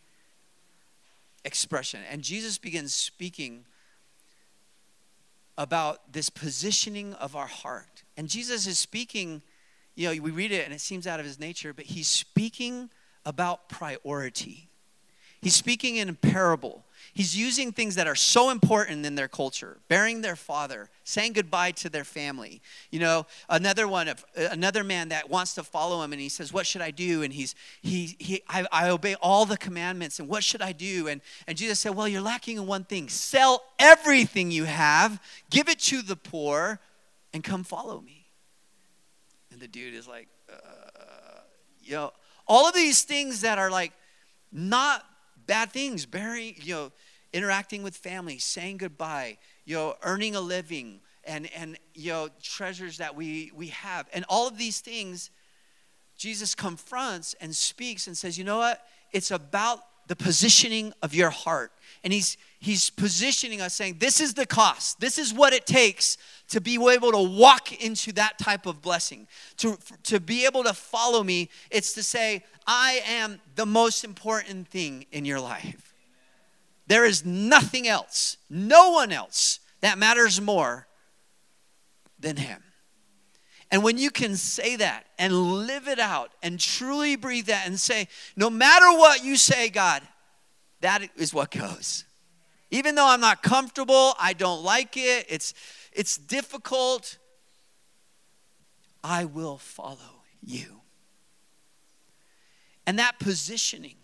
[1.43, 3.65] expression, and Jesus begins speaking
[5.57, 8.03] about this positioning of our heart.
[8.15, 9.41] And Jesus is speaking,
[9.95, 12.89] you know, we read it and it seems out of his nature, but he's speaking
[13.25, 14.69] about priority.
[15.41, 16.85] He's speaking in a parable.
[17.13, 21.71] He's using things that are so important in their culture, burying their father, saying goodbye
[21.71, 22.61] to their family.
[22.89, 26.53] You know, another one, of another man that wants to follow him, and he says,
[26.53, 30.29] "What should I do?" And he's he he I, I obey all the commandments, and
[30.29, 31.07] what should I do?
[31.07, 33.09] And and Jesus said, "Well, you're lacking in one thing.
[33.09, 36.79] Sell everything you have, give it to the poor,
[37.33, 38.27] and come follow me."
[39.51, 41.41] And the dude is like, uh,
[41.83, 42.13] you know,
[42.47, 43.91] all of these things that are like
[44.51, 45.05] not
[45.45, 46.91] bad things, burying, you know,
[47.33, 52.97] interacting with family, saying goodbye, you know, earning a living, and and you know, treasures
[52.97, 55.29] that we we have, and all of these things,
[56.17, 58.85] Jesus confronts and speaks and says, you know what?
[59.11, 59.79] It's about
[60.11, 61.71] the positioning of your heart.
[62.03, 64.99] And he's he's positioning us saying, this is the cost.
[64.99, 66.17] This is what it takes
[66.49, 69.25] to be able to walk into that type of blessing.
[69.59, 74.67] To, to be able to follow me, it's to say, I am the most important
[74.67, 75.95] thing in your life.
[76.87, 80.87] There is nothing else, no one else that matters more
[82.19, 82.61] than him.
[83.71, 85.33] And when you can say that and
[85.65, 90.01] live it out and truly breathe that and say, no matter what you say, God,
[90.81, 92.03] that is what goes.
[92.69, 95.53] Even though I'm not comfortable, I don't like it, it's,
[95.93, 97.17] it's difficult,
[99.03, 100.81] I will follow you.
[102.85, 103.95] And that positioning,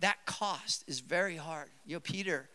[0.00, 1.70] that cost is very hard.
[1.86, 2.50] You know, Peter,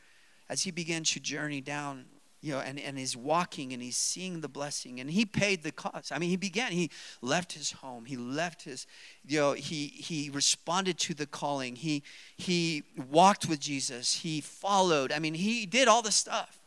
[0.47, 2.05] as he began to journey down
[2.41, 5.71] you know, and, and he's walking and he's seeing the blessing and he paid the
[5.71, 6.11] cost.
[6.11, 6.89] I mean, he began, he
[7.21, 8.87] left his home, he left his,
[9.27, 12.03] you know, he he responded to the calling, he
[12.37, 15.11] he walked with Jesus, he followed.
[15.11, 16.59] I mean, he did all the stuff.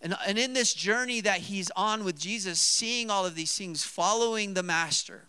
[0.00, 3.82] And, and in this journey that he's on with Jesus, seeing all of these things,
[3.82, 5.24] following the master,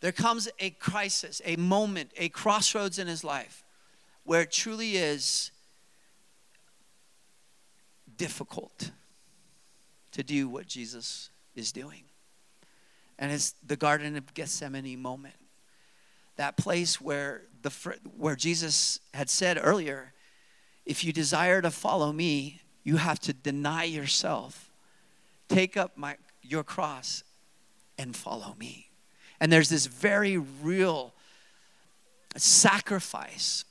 [0.00, 3.64] there comes a crisis, a moment, a crossroads in his life
[4.24, 5.50] where it truly is
[8.16, 8.90] difficult
[10.12, 12.04] to do what Jesus is doing.
[13.18, 15.34] And it's the Garden of Gethsemane moment.
[16.36, 17.70] That place where, the,
[18.16, 20.12] where Jesus had said earlier,
[20.84, 24.70] if you desire to follow me, you have to deny yourself,
[25.48, 27.24] take up my, your cross,
[27.98, 28.90] and follow me.
[29.40, 31.14] And there's this very real
[32.36, 33.64] sacrifice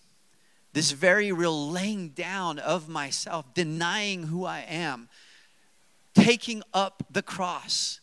[0.75, 5.07] this very real laying down of myself, denying who I am,
[6.13, 8.01] taking up the cross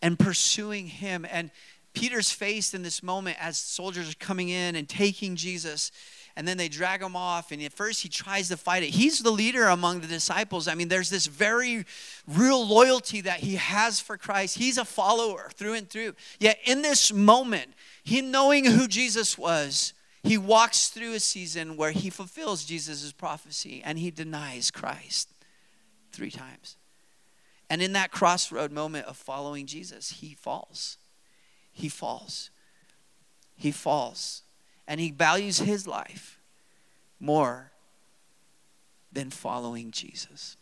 [0.00, 1.26] and pursuing Him.
[1.30, 1.50] And
[1.92, 5.92] Peter's faced in this moment as soldiers are coming in and taking Jesus
[6.34, 7.50] and then they drag him off.
[7.50, 8.90] And at first he tries to fight it.
[8.90, 10.68] He's the leader among the disciples.
[10.68, 11.84] I mean there's this very
[12.28, 14.56] real loyalty that he has for christ.
[14.56, 16.14] He's a follower through and through.
[16.38, 21.92] Yet in this moment him knowing who jesus was he walks through a season where
[21.92, 25.30] he fulfills jesus' prophecy and he denies christ
[26.12, 26.76] three times
[27.70, 30.98] and in that crossroad moment of following jesus he falls
[31.72, 32.50] he falls
[33.56, 34.42] he falls
[34.86, 36.38] and he values his life
[37.20, 37.72] more
[39.12, 40.56] than following Jesus.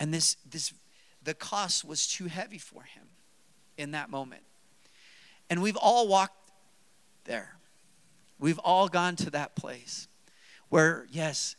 [0.00, 0.72] And this, this,
[1.22, 3.04] the cost was too heavy for him
[3.76, 4.42] in that moment.
[5.50, 6.50] And we've all walked
[7.24, 7.56] there.
[8.42, 10.08] We've all gone to that place
[10.68, 11.54] where, yes,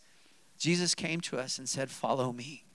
[0.57, 2.65] Jesus came to us and said, Follow me.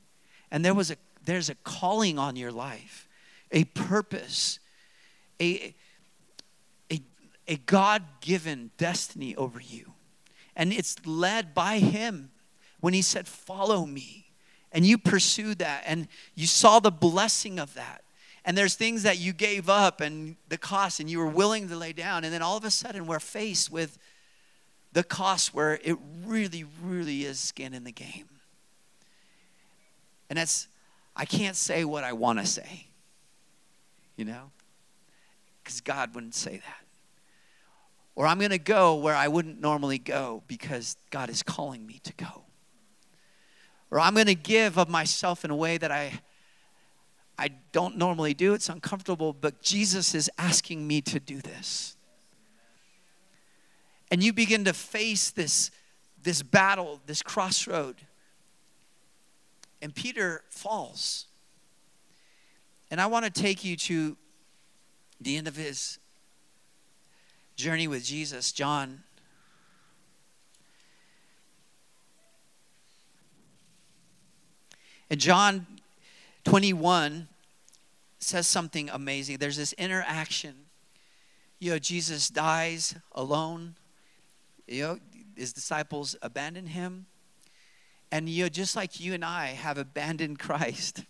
[0.51, 3.07] And there was a there's a calling on your life,
[3.53, 4.61] a purpose,
[5.39, 5.75] a,
[6.91, 7.03] a
[7.47, 9.93] a God given destiny over you.
[10.57, 12.31] And it's led by Him
[12.81, 14.31] when He said, Follow me.
[14.73, 18.05] And you pursued that and you saw the blessing of that.
[18.49, 21.77] And there's things that you gave up and the cost and you were willing to
[21.77, 22.25] lay down.
[22.25, 23.99] And then all of a sudden we're faced with
[24.95, 28.27] the cost where it really, really is skin in the game.
[30.31, 30.67] And that's,
[31.15, 32.87] I can't say what I want to say,
[34.17, 34.51] you know?
[35.63, 36.87] Because God wouldn't say that.
[38.15, 42.01] Or I'm going to go where I wouldn't normally go because God is calling me
[42.03, 42.45] to go.
[43.91, 46.21] Or I'm going to give of myself in a way that I
[47.39, 48.53] I don't normally do.
[48.53, 51.97] It, it's uncomfortable, but Jesus is asking me to do this.
[54.11, 55.71] And you begin to face this
[56.23, 57.97] this battle, this crossroad.
[59.81, 61.27] And Peter falls.
[62.91, 64.17] And I want to take you to
[65.21, 65.99] the end of his
[67.57, 69.03] journey with Jesus, John.
[75.11, 75.67] And John
[76.49, 77.29] 21
[78.19, 79.37] says something amazing.
[79.37, 80.55] There's this interaction.
[81.59, 83.75] You know, Jesus dies alone.
[84.67, 84.99] You know,
[85.37, 87.05] his disciples abandon him.
[88.11, 91.05] And you know, just like you and I have abandoned Christ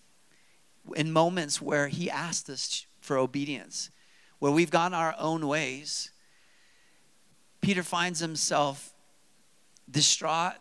[0.97, 3.91] in moments where he asked us for obedience,
[4.41, 6.11] where we've gone our own ways,
[7.61, 8.93] Peter finds himself
[9.89, 10.55] distraught.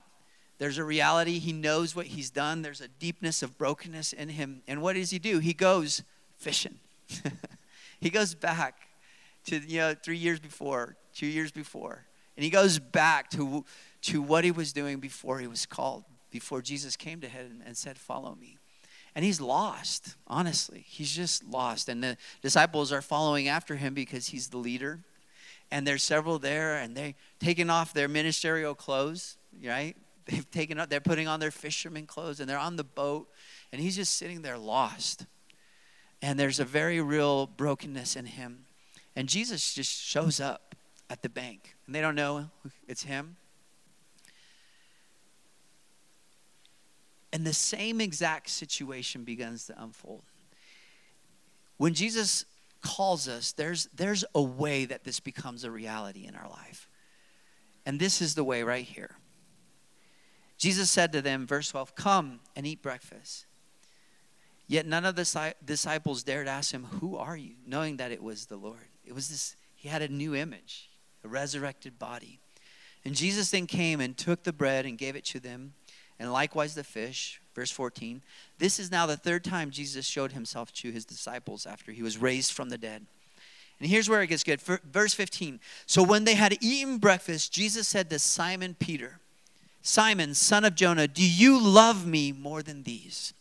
[0.58, 1.40] There's a reality.
[1.40, 2.62] He knows what he's done.
[2.62, 4.62] There's a deepness of brokenness in him.
[4.68, 5.40] And what does he do?
[5.40, 6.04] He goes
[6.38, 6.80] fishing.
[8.00, 8.76] he goes back
[9.46, 12.06] to, you know, three years before, two years before.
[12.36, 13.66] And he goes back to,
[14.04, 17.78] to what he was doing before he was called, before Jesus came to him and
[17.78, 18.58] said, Follow me.
[19.16, 20.86] And he's lost, honestly.
[20.88, 21.90] He's just lost.
[21.90, 25.00] And the disciples are following after him because he's the leader
[25.72, 29.96] and there's several there, and they taking off their ministerial clothes, right?
[30.28, 33.30] They've taken up, they're putting on their fisherman clothes, and they're on the boat,
[33.72, 35.26] and he's just sitting there lost.
[36.22, 38.66] And there's a very real brokenness in him.
[39.16, 40.76] And Jesus just shows up
[41.10, 42.50] at the bank, and they don't know
[42.88, 43.38] it's him.
[47.32, 50.24] And the same exact situation begins to unfold.
[51.78, 52.46] When Jesus
[52.82, 56.90] calls us, there's, there's a way that this becomes a reality in our life.
[57.86, 59.16] And this is the way right here.
[60.58, 63.46] Jesus said to them, verse 12, Come and eat breakfast.
[64.68, 67.54] Yet none of the disciples dared ask him, Who are you?
[67.66, 68.90] knowing that it was the Lord.
[69.06, 70.90] It was this, he had a new image,
[71.24, 72.40] a resurrected body.
[73.06, 75.74] And Jesus then came and took the bread and gave it to them,
[76.20, 77.42] and likewise the fish.
[77.56, 78.22] Verse 14
[78.58, 82.18] This is now the third time Jesus showed himself to his disciples after he was
[82.18, 83.06] raised from the dead.
[83.80, 84.60] And here's where it gets good.
[84.60, 89.20] Verse 15 So when they had eaten breakfast, Jesus said to Simon Peter,
[89.88, 93.34] Simon, son of Jonah, do you love me more than these?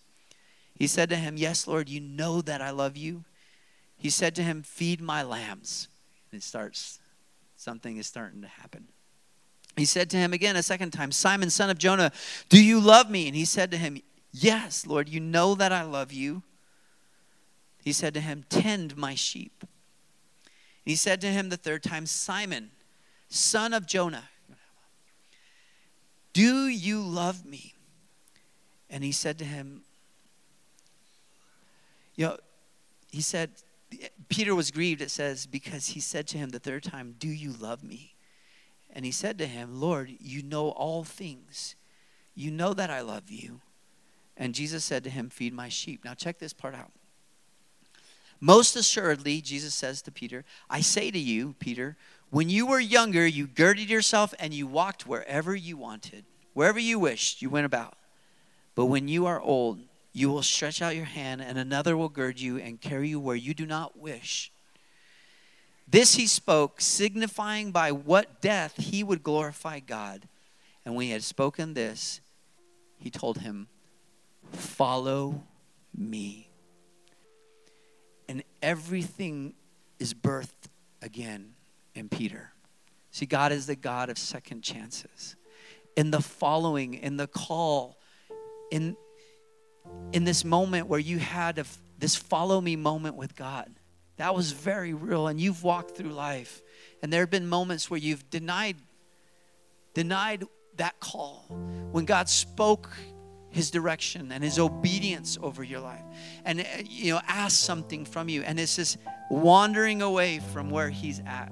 [0.77, 3.25] He said to him, Yes, Lord, you know that I love you.
[3.97, 5.89] He said to him, Feed my lambs.
[6.31, 7.01] And it starts,
[7.57, 8.87] something is starting to happen.
[9.75, 12.13] He said to him again a second time, Simon, son of Jonah,
[12.49, 13.27] do you love me?
[13.27, 16.45] And he said to him, Yes, Lord, you know that I love you.
[17.83, 19.53] He said to him, Tend my sheep.
[19.63, 19.69] And
[20.85, 22.71] he said to him the third time, Simon,
[23.29, 24.29] son of Jonah,
[26.37, 27.73] do you love me?
[28.91, 29.81] And he said to him,
[32.15, 32.37] You know,
[33.11, 33.53] he said,
[34.29, 37.53] Peter was grieved, it says, because he said to him the third time, Do you
[37.53, 38.17] love me?
[38.91, 41.75] And he said to him, Lord, you know all things.
[42.35, 43.63] You know that I love you.
[44.37, 46.05] And Jesus said to him, Feed my sheep.
[46.05, 46.93] Now, check this part out.
[48.41, 51.97] Most assuredly, Jesus says to Peter, I say to you, Peter,
[52.31, 56.99] when you were younger, you girded yourself and you walked wherever you wanted, wherever you
[56.99, 57.97] wished, you went about.
[58.75, 59.81] But when you are old,
[60.13, 63.37] you will stretch out your hand, and another will gird you and carry you where
[63.37, 64.51] you do not wish.
[65.87, 70.27] This he spoke, signifying by what death he would glorify God.
[70.85, 72.21] And when he had spoken this,
[72.99, 73.69] he told him,
[74.53, 75.43] Follow
[75.97, 76.49] me.
[78.29, 79.55] And everything
[79.99, 80.69] is birthed
[81.03, 81.56] again
[81.97, 82.53] in Peter.
[83.11, 85.37] See, God is the God of second chances.
[85.97, 87.99] In the following, in the call,
[88.71, 88.97] in,
[90.13, 91.65] in this moment where you had a,
[91.99, 93.71] this follow me moment with God,
[94.17, 95.29] that was very real.
[95.29, 96.63] And you've walked through life.
[97.03, 98.77] And there have been moments where you've denied,
[99.95, 100.45] denied
[100.77, 101.47] that call.
[101.93, 102.91] When God spoke
[103.57, 106.03] his direction and his obedience over your life
[106.45, 108.99] and uh, you know ask something from you and it's this
[109.31, 111.51] wandering away from where he's at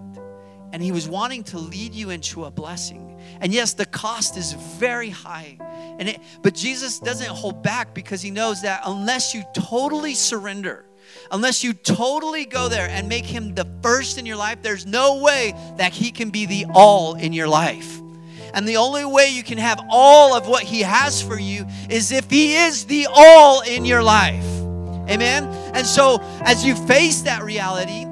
[0.74, 4.54] and he was wanting to lead you into a blessing and yes the cost is
[4.54, 5.56] very high
[6.00, 10.84] and it, but jesus doesn't hold back because he knows that unless you totally surrender
[11.30, 15.22] unless you totally go there and make him the first in your life there's no
[15.22, 18.00] way that he can be the all in your life
[18.52, 22.12] and the only way you can have all of what He has for you is
[22.12, 24.46] if He is the all in your life.
[25.10, 25.46] Amen?
[25.74, 28.03] And so, as you face that reality,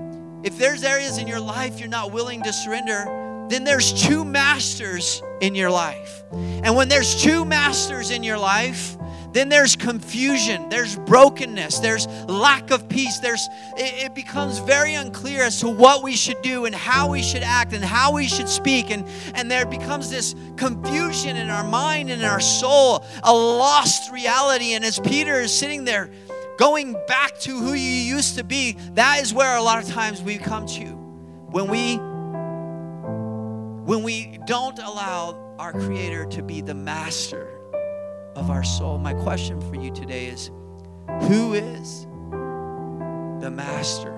[0.44, 3.05] if there's areas in your life you're not willing to surrender,
[3.48, 6.22] then there's two masters in your life.
[6.33, 8.96] And when there's two masters in your life,
[9.33, 13.18] then there's confusion, there's brokenness, there's lack of peace.
[13.18, 17.22] There's it, it, becomes very unclear as to what we should do and how we
[17.22, 18.90] should act and how we should speak.
[18.90, 24.12] And, and there becomes this confusion in our mind and in our soul, a lost
[24.12, 24.74] reality.
[24.74, 26.11] And as Peter is sitting there
[26.59, 30.23] going back to who you used to be, that is where a lot of times
[30.23, 30.85] we come to.
[31.51, 31.97] When we
[33.85, 37.49] when we don't allow our creator to be the master
[38.37, 38.99] of our soul.
[38.99, 40.51] My question for you today is
[41.23, 42.07] who is
[43.43, 44.12] the master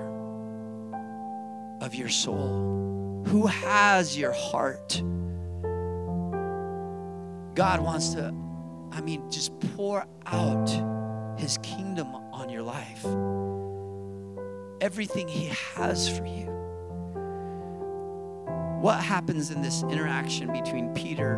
[1.81, 3.23] of your soul?
[3.27, 5.03] Who has your heart?
[7.55, 8.35] God wants to,
[8.92, 10.68] I mean, just pour out
[11.38, 12.14] his kingdom
[12.74, 13.04] life.
[14.80, 16.50] Everything he has for you.
[18.80, 21.37] What happens in this interaction between Peter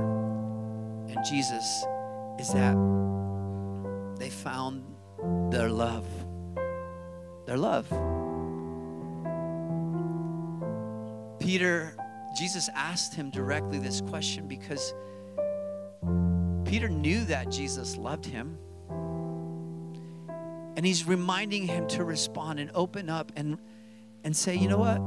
[1.09, 1.85] and Jesus?
[2.38, 2.77] is that
[4.18, 4.85] they found
[5.51, 6.07] their love.
[7.46, 7.87] Their love.
[11.40, 11.96] Peter,
[12.37, 14.94] Jesus asked him directly this question because
[16.64, 18.59] Peter knew that Jesus loved him.
[20.77, 23.59] And he's reminding him to respond and open up and,
[24.25, 25.01] and say, you know what?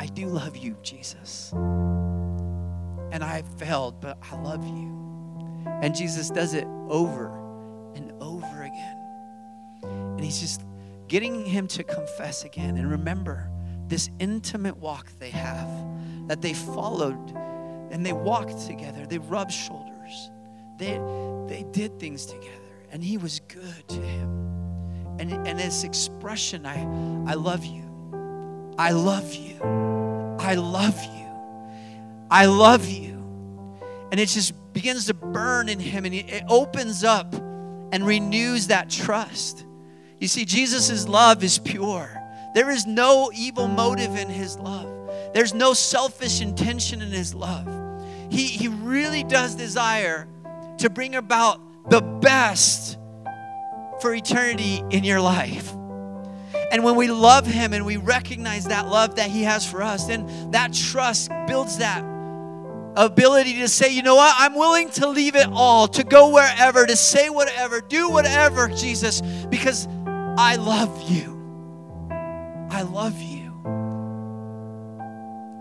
[0.00, 1.50] I do love you, Jesus.
[1.52, 5.02] And I failed, but I love you.
[5.82, 7.26] And Jesus does it over
[7.94, 8.96] and over again.
[9.82, 10.62] And he's just
[11.08, 13.50] getting him to confess again and remember
[13.88, 15.68] this intimate walk they have
[16.28, 17.36] that they followed
[17.90, 19.04] and they walked together.
[19.06, 20.30] They rubbed shoulders.
[20.78, 20.98] They,
[21.48, 22.48] they did things together.
[22.90, 24.41] And he was good to him.
[25.22, 26.80] And, and his expression, I,
[27.30, 27.84] I love you.
[28.76, 29.56] I love you.
[30.40, 31.26] I love you.
[32.28, 33.22] I love you.
[34.10, 38.90] And it just begins to burn in him and it opens up and renews that
[38.90, 39.64] trust.
[40.18, 42.10] You see, Jesus' love is pure.
[42.56, 44.90] There is no evil motive in his love.
[45.34, 47.68] There's no selfish intention in his love.
[48.28, 50.26] He, he really does desire
[50.78, 52.98] to bring about the best
[54.02, 55.72] for eternity in your life.
[56.72, 60.06] And when we love him and we recognize that love that he has for us,
[60.06, 62.04] then that trust builds that
[62.96, 66.86] ability to say, you know what, I'm willing to leave it all, to go wherever,
[66.86, 69.86] to say whatever, do whatever, Jesus, because
[70.36, 71.32] I love you.
[72.70, 73.52] I love you.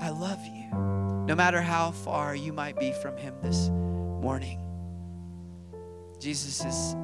[0.02, 0.70] I love you.
[1.26, 4.60] No matter how far you might be from Him this morning,
[6.20, 6.96] Jesus is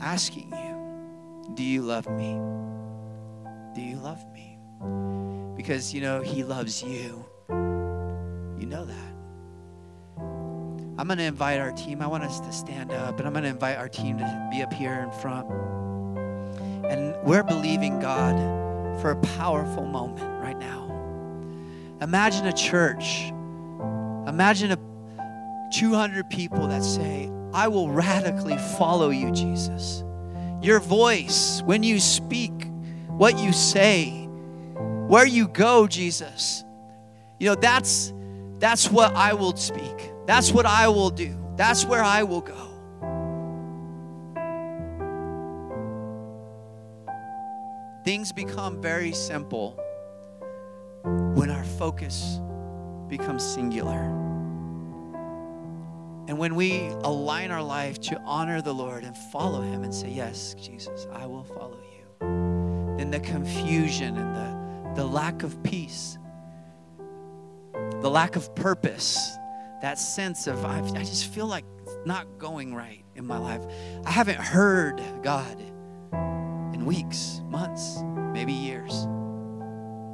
[0.00, 0.81] asking you,
[1.54, 2.40] Do you love me?
[3.74, 4.58] Do you love me?
[5.54, 7.24] Because, you know, He loves you.
[7.50, 9.12] You know that.
[10.98, 12.00] I'm going to invite our team.
[12.00, 14.62] I want us to stand up, and I'm going to invite our team to be
[14.62, 15.50] up here in front.
[16.86, 18.36] And we're believing God
[19.00, 20.88] for a powerful moment right now.
[22.00, 23.28] Imagine a church.
[24.26, 24.78] Imagine a
[25.72, 30.04] 200 people that say, I will radically follow you, Jesus.
[30.62, 32.52] Your voice, when you speak,
[33.08, 34.28] what you say,
[35.08, 36.64] Where you go, Jesus,
[37.38, 38.12] you know, that's
[38.58, 40.12] that's what I will speak.
[40.26, 41.36] That's what I will do.
[41.56, 42.68] That's where I will go.
[48.04, 49.78] Things become very simple
[51.34, 52.40] when our focus
[53.08, 54.21] becomes singular.
[56.28, 60.08] And when we align our life to honor the Lord and follow Him and say,
[60.08, 66.18] Yes, Jesus, I will follow you, then the confusion and the, the lack of peace,
[68.00, 69.36] the lack of purpose,
[69.80, 71.64] that sense of, I, I just feel like
[72.06, 73.62] not going right in my life.
[74.04, 75.60] I haven't heard God
[76.72, 77.98] in weeks, months,
[78.32, 79.06] maybe years.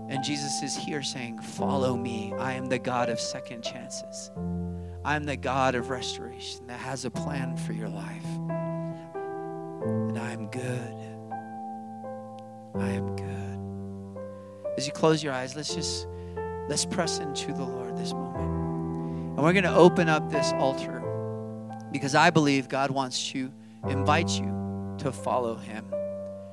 [0.09, 2.33] And Jesus is here saying, Follow me.
[2.39, 4.31] I am the God of second chances.
[5.09, 8.27] I'm the God of restoration that has a plan for your life.
[9.83, 10.95] And I am good.
[12.75, 14.21] I am good.
[14.77, 16.07] As you close your eyes, let's just
[16.69, 18.51] let's press into the Lord this moment.
[19.39, 21.03] And we're going to open up this altar
[21.91, 23.51] because I believe God wants to
[23.89, 25.87] invite you to follow him.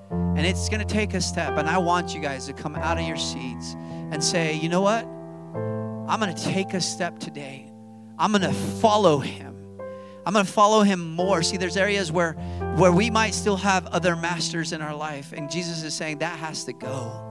[0.09, 2.97] And it's going to take a step and I want you guys to come out
[2.97, 3.75] of your seats
[4.11, 5.03] and say, "You know what?
[6.09, 7.73] I'm going to take a step today
[8.17, 9.55] I'm going to follow him.
[10.25, 11.43] I'm going to follow him more.
[11.43, 12.33] See, there's areas where
[12.77, 16.37] where we might still have other masters in our life and Jesus is saying that
[16.39, 17.21] has to go.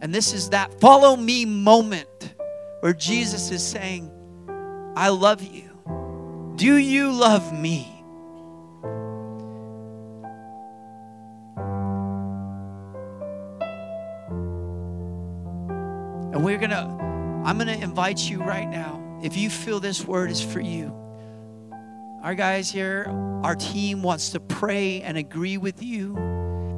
[0.00, 2.34] And this is that follow me moment
[2.80, 4.10] where Jesus is saying,
[4.96, 5.70] I love you.
[6.56, 7.90] Do you love me?
[16.32, 17.13] And we're going to
[17.44, 20.94] I'm going to invite you right now, if you feel this word is for you,
[22.22, 23.04] our guys here,
[23.42, 26.16] our team wants to pray and agree with you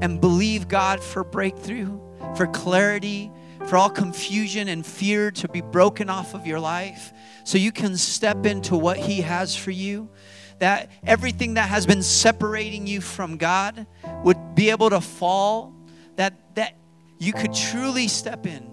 [0.03, 2.01] and believe God for breakthrough,
[2.35, 3.31] for clarity,
[3.69, 7.13] for all confusion and fear to be broken off of your life.
[7.45, 10.11] So you can step into what He has for you.
[10.59, 13.87] That everything that has been separating you from God
[14.25, 15.73] would be able to fall,
[16.17, 16.77] that, that
[17.21, 18.65] you could truly step in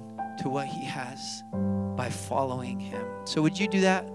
[0.42, 1.44] to what He has
[1.96, 3.06] by following Him.
[3.26, 4.06] So, would you do that?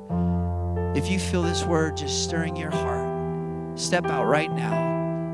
[0.96, 4.74] If you feel this word just stirring your heart, step out right now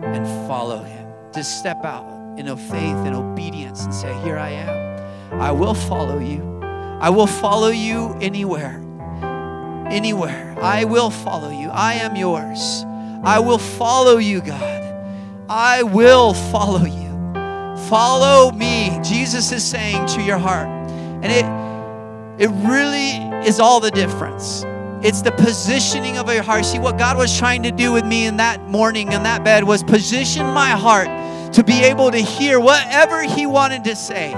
[0.05, 1.09] and follow Him.
[1.33, 5.41] Just step out in a faith and obedience and say, Here I am.
[5.41, 6.61] I will follow you.
[7.01, 8.81] I will follow you anywhere.
[9.91, 10.57] Anywhere.
[10.61, 11.69] I will follow you.
[11.69, 12.85] I am yours.
[13.25, 14.83] I will follow you, God.
[15.49, 17.05] I will follow you.
[17.89, 18.99] Follow me.
[19.03, 20.69] Jesus is saying to your heart.
[21.23, 21.45] And it
[22.39, 23.13] it really
[23.47, 24.65] is all the difference.
[25.05, 26.65] It's the positioning of your heart.
[26.65, 29.63] See, what God was trying to do with me in that morning in that bed
[29.63, 31.07] was position my heart
[31.55, 34.33] to be able to hear whatever He wanted to say,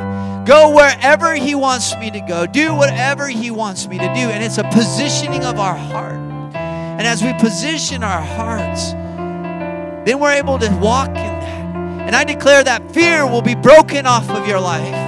[0.44, 4.28] go wherever He wants me to go, do whatever He wants me to do.
[4.28, 6.16] And it's a positioning of our heart.
[6.54, 12.06] And as we position our hearts, then we're able to walk in that.
[12.06, 15.05] And I declare that fear will be broken off of your life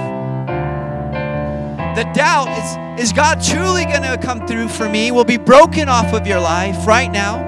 [1.99, 2.47] the doubt
[2.97, 6.25] is, is God truly going to come through for me will be broken off of
[6.25, 7.45] your life right now.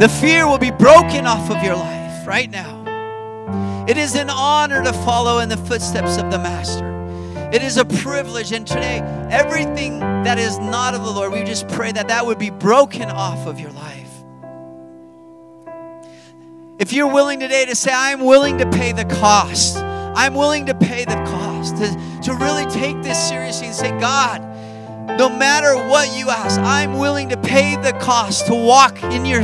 [0.00, 3.86] The fear will be broken off of your life right now.
[3.88, 6.88] It is an honor to follow in the footsteps of the Master.
[7.52, 8.50] It is a privilege.
[8.50, 8.98] And today,
[9.30, 13.10] everything that is not of the Lord, we just pray that that would be broken
[13.10, 14.10] off of your life.
[16.80, 19.76] If you're willing today to say, I'm willing to pay the cost.
[20.14, 24.40] I'm willing to pay the cost to, to really take this seriously and say, God,
[25.18, 29.42] no matter what you ask, I'm willing to pay the cost to walk in your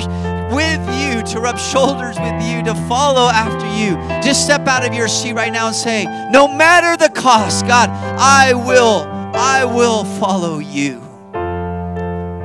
[0.53, 3.97] with you, to rub shoulders with you, to follow after you.
[4.23, 7.91] Just step out of your seat right now and say, No matter the cost, God,
[7.91, 9.03] I will,
[9.35, 11.03] I will follow you.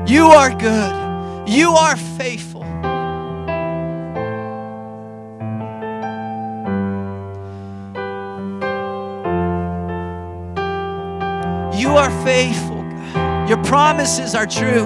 [0.07, 1.47] You are good.
[1.47, 2.50] You are faithful.
[11.91, 12.81] You are faithful,
[13.13, 13.49] God.
[13.49, 14.85] Your promises are true.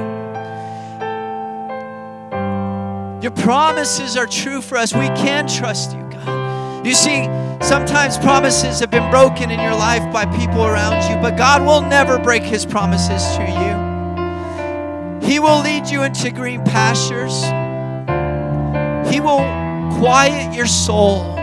[3.21, 4.91] Your promises are true for us.
[4.91, 6.83] We can trust you, God.
[6.83, 7.25] You see,
[7.61, 11.81] sometimes promises have been broken in your life by people around you, but God will
[11.81, 13.43] never break his promises to
[15.21, 15.29] you.
[15.29, 17.43] He will lead you into green pastures.
[19.13, 19.45] He will
[19.99, 21.35] quiet your soul.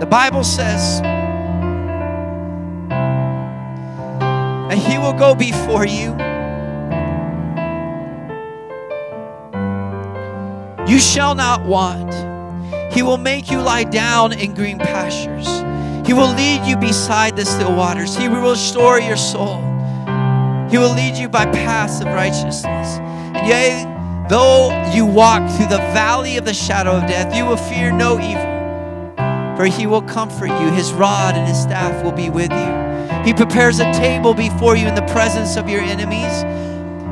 [0.00, 1.02] The Bible says,
[4.88, 6.16] He will go before you.
[10.86, 12.14] You shall not want.
[12.92, 15.48] He will make you lie down in green pastures.
[16.06, 18.16] He will lead you beside the still waters.
[18.16, 19.56] He will restore your soul.
[20.70, 22.98] He will lead you by paths of righteousness.
[23.34, 27.56] And yea, though you walk through the valley of the shadow of death, you will
[27.56, 29.56] fear no evil.
[29.56, 30.70] For he will comfort you.
[30.70, 32.85] His rod and his staff will be with you.
[33.24, 36.44] He prepares a table before you in the presence of your enemies.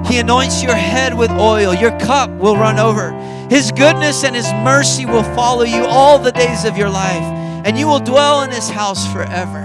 [0.09, 1.75] He anoints your head with oil.
[1.75, 3.13] Your cup will run over.
[3.49, 7.23] His goodness and his mercy will follow you all the days of your life,
[7.67, 9.63] and you will dwell in his house forever.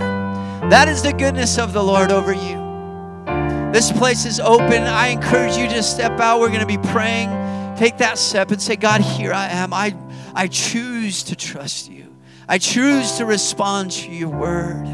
[0.70, 2.60] That is the goodness of the Lord over you.
[3.72, 4.84] This place is open.
[4.84, 6.40] I encourage you to step out.
[6.40, 7.30] We're going to be praying.
[7.78, 9.74] Take that step and say, God, here I am.
[9.74, 9.96] I,
[10.34, 12.16] I choose to trust you.
[12.48, 14.86] I choose to respond to your word,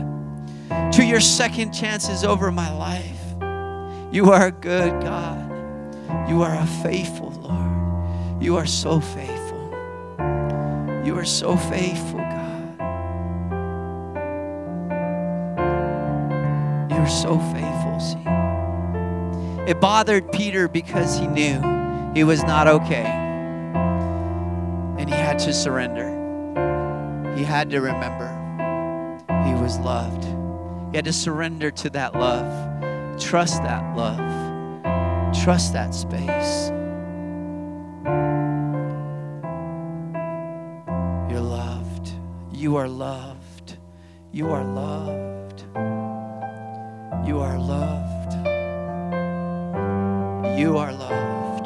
[0.70, 3.22] to your second chances over my life.
[4.14, 5.50] You are a good God.
[6.30, 8.42] You are a faithful Lord.
[8.44, 9.72] You are so faithful.
[11.06, 12.82] You are so faithful, God.
[16.92, 19.72] You are so faithful, see.
[19.72, 21.62] It bothered Peter because he knew
[22.14, 23.06] he was not okay.
[24.98, 26.14] And he had to surrender.
[27.36, 28.32] He had to remember
[29.46, 30.35] he was loved.
[30.96, 33.20] He had to surrender to that love.
[33.20, 34.18] Trust that love.
[35.44, 36.70] Trust that space.
[41.30, 42.14] You're loved.
[42.54, 43.78] You are loved.
[44.32, 45.64] You are loved.
[47.28, 48.48] You are loved.
[50.58, 51.66] You are loved.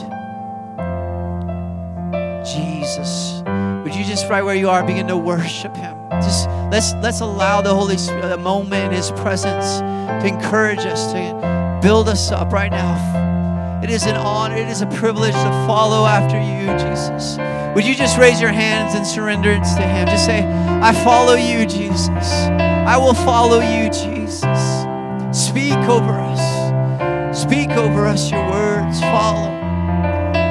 [2.44, 3.44] Jesus.
[3.84, 5.96] Would you just right where you are begin to worship him?
[6.14, 11.12] Just let's let's allow the Holy Spirit a moment in his presence to encourage us,
[11.12, 13.82] to build us up right now.
[13.84, 17.38] It is an honor, it is a privilege to follow after you, Jesus.
[17.76, 20.08] Would you just raise your hands and surrender it to him?
[20.08, 22.10] Just say, I follow you, Jesus.
[22.10, 24.86] I will follow you, Jesus.
[25.32, 27.40] Speak over us.
[27.40, 29.00] Speak over us your words.
[29.00, 29.50] Follow.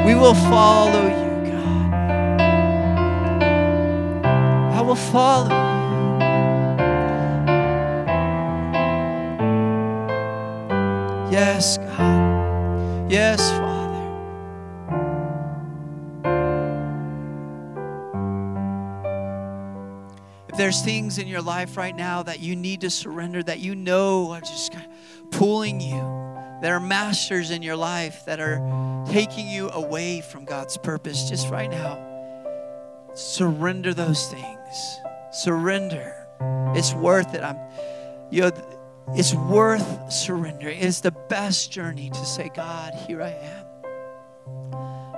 [0.06, 1.92] We will follow you, God.
[4.72, 5.77] I will follow you.
[11.38, 13.12] Yes, God.
[13.12, 13.94] Yes, Father.
[20.48, 23.76] If there's things in your life right now that you need to surrender, that you
[23.76, 26.00] know are just kind of pulling you,
[26.60, 31.50] that are masters in your life that are taking you away from God's purpose, just
[31.50, 32.04] right now,
[33.14, 35.00] surrender those things.
[35.30, 36.16] Surrender.
[36.74, 37.44] It's worth it.
[37.44, 37.58] I'm,
[38.28, 38.50] you know,
[39.14, 40.78] it's worth surrendering.
[40.80, 43.64] It's the best journey to say, God, here I am.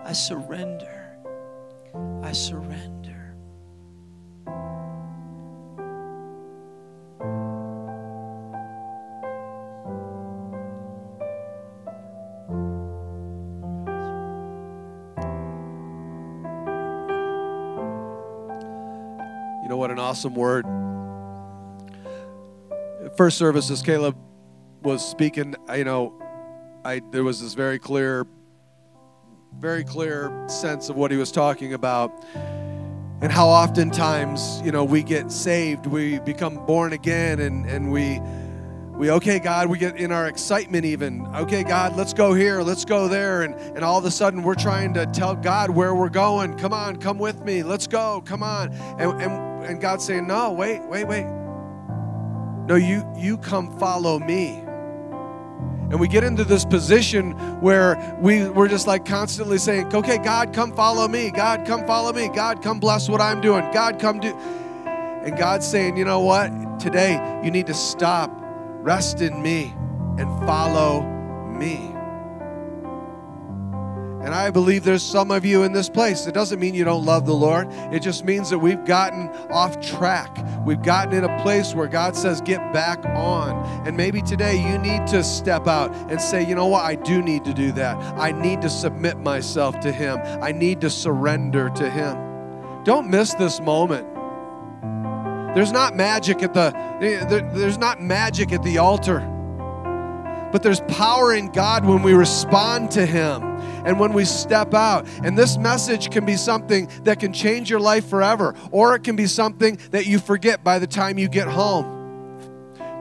[0.04, 1.18] I surrender.
[2.22, 3.34] I surrender.
[19.62, 20.64] You know what an awesome word.
[23.16, 24.16] First service, as Caleb
[24.82, 26.14] was speaking, you know,
[26.84, 28.26] I there was this very clear,
[29.58, 32.12] very clear sense of what he was talking about,
[33.20, 38.20] and how oftentimes, you know, we get saved, we become born again, and and we.
[38.96, 41.26] We okay, God, we get in our excitement even.
[41.34, 43.40] Okay, God, let's go here, let's go there.
[43.40, 46.58] And, and all of a sudden we're trying to tell God where we're going.
[46.58, 47.62] Come on, come with me.
[47.62, 48.22] Let's go.
[48.26, 48.74] Come on.
[48.98, 51.39] And and, and God's saying, No, wait, wait, wait.
[52.70, 54.50] No, you you come follow me.
[55.90, 60.52] And we get into this position where we, we're just like constantly saying, okay, God,
[60.52, 61.32] come follow me.
[61.32, 62.28] God, come follow me.
[62.28, 63.68] God, come bless what I'm doing.
[63.72, 64.32] God, come do.
[64.86, 66.78] And God's saying, you know what?
[66.78, 68.30] Today, you need to stop,
[68.82, 69.74] rest in me,
[70.16, 71.02] and follow
[71.48, 71.89] me.
[74.22, 76.26] And I believe there's some of you in this place.
[76.26, 77.68] It doesn't mean you don't love the Lord.
[77.92, 80.36] It just means that we've gotten off track.
[80.66, 83.64] We've gotten in a place where God says, get back on.
[83.86, 86.84] And maybe today you need to step out and say, you know what?
[86.84, 87.96] I do need to do that.
[88.18, 90.18] I need to submit myself to Him.
[90.42, 92.84] I need to surrender to Him.
[92.84, 94.06] Don't miss this moment.
[95.54, 99.26] There's not magic at the there's not magic at the altar.
[100.52, 103.42] But there's power in God when we respond to Him
[103.84, 105.06] and when we step out.
[105.24, 109.16] And this message can be something that can change your life forever, or it can
[109.16, 111.99] be something that you forget by the time you get home.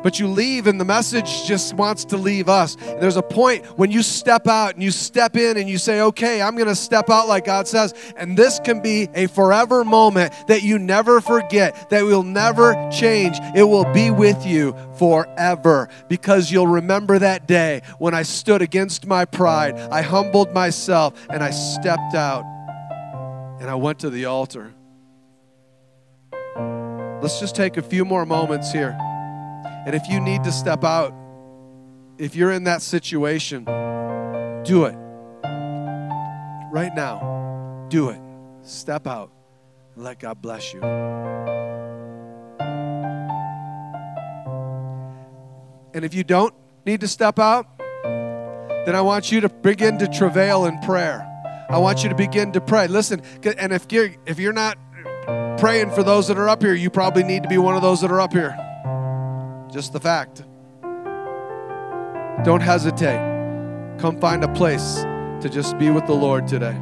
[0.04, 2.76] But you leave and the message just wants to leave us.
[2.76, 6.02] And there's a point when you step out and you step in and you say,
[6.02, 7.94] okay, I'm going to step out like God says.
[8.16, 13.38] And this can be a forever moment that you never forget, that will never change.
[13.56, 19.06] It will be with you forever because you'll remember that day when I stood against
[19.06, 22.44] my pride, I humbled myself, and I stepped out
[23.60, 24.74] and I went to the altar.
[27.22, 28.98] Let's just take a few more moments here.
[29.90, 31.16] And if you need to step out,
[32.20, 33.64] if you're in that situation,
[34.64, 34.96] do it.
[36.72, 38.22] Right now, do it.
[38.62, 39.32] Step out
[39.96, 40.84] and let God bless you.
[45.96, 46.54] And if you don't
[46.86, 47.66] need to step out,
[48.04, 51.26] then I want you to begin to travail in prayer.
[51.68, 52.86] I want you to begin to pray.
[52.86, 53.24] Listen,
[53.58, 54.78] and if you're if you're not
[55.58, 58.02] praying for those that are up here, you probably need to be one of those
[58.02, 58.56] that are up here.
[59.72, 60.44] Just the fact.
[62.44, 63.20] Don't hesitate.
[64.00, 65.04] Come find a place
[65.42, 66.76] to just be with the Lord today.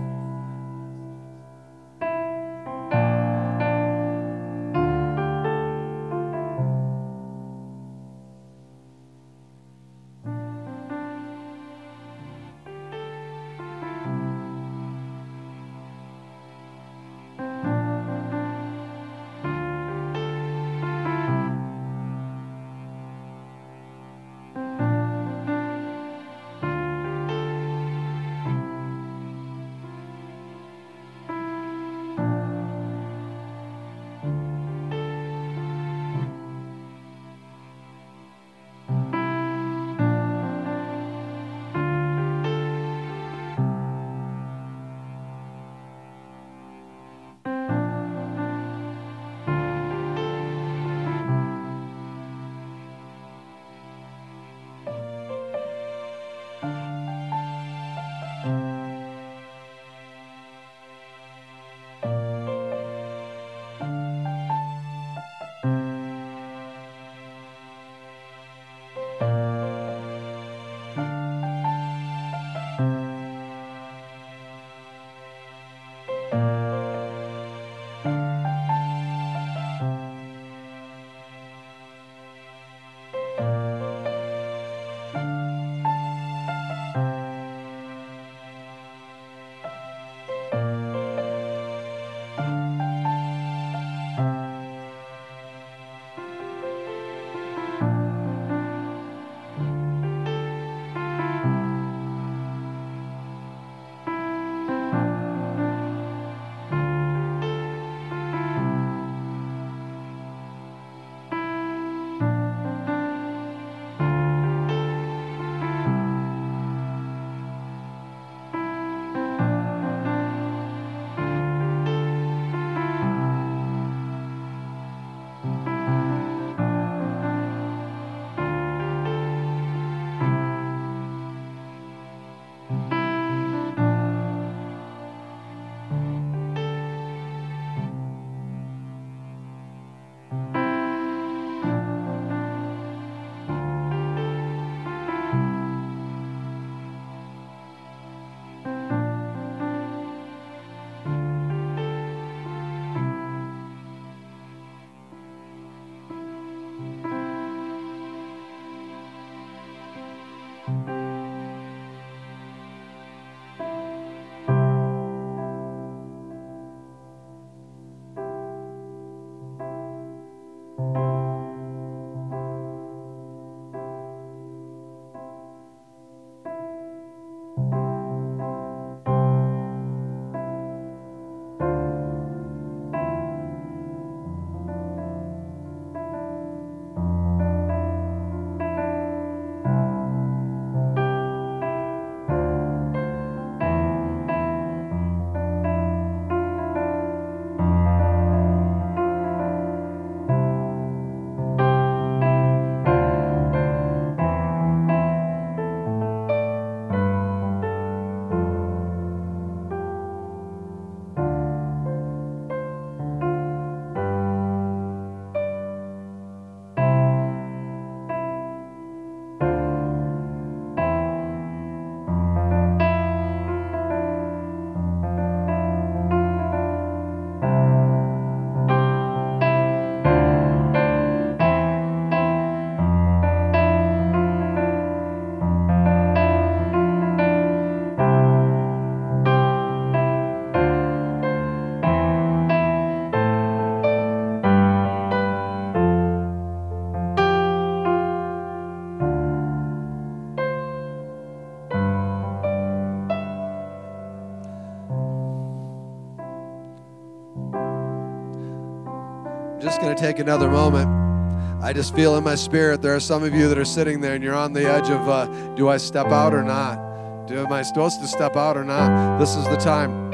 [259.78, 261.64] Just going to take another moment.
[261.64, 264.16] I just feel in my spirit there are some of you that are sitting there
[264.16, 267.28] and you're on the edge of uh, do I step out or not?
[267.28, 269.20] Do am I supposed to step out or not?
[269.20, 270.12] This is the time.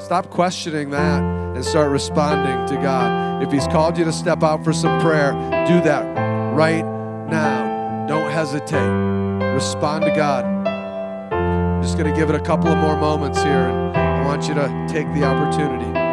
[0.00, 3.40] Stop questioning that and start responding to God.
[3.44, 5.30] If He's called you to step out for some prayer,
[5.68, 6.02] do that
[6.52, 6.84] right
[7.30, 8.06] now.
[8.08, 9.54] Don't hesitate.
[9.54, 10.44] Respond to God.
[10.44, 14.48] I'm just going to give it a couple of more moments here, and I want
[14.48, 16.03] you to take the opportunity.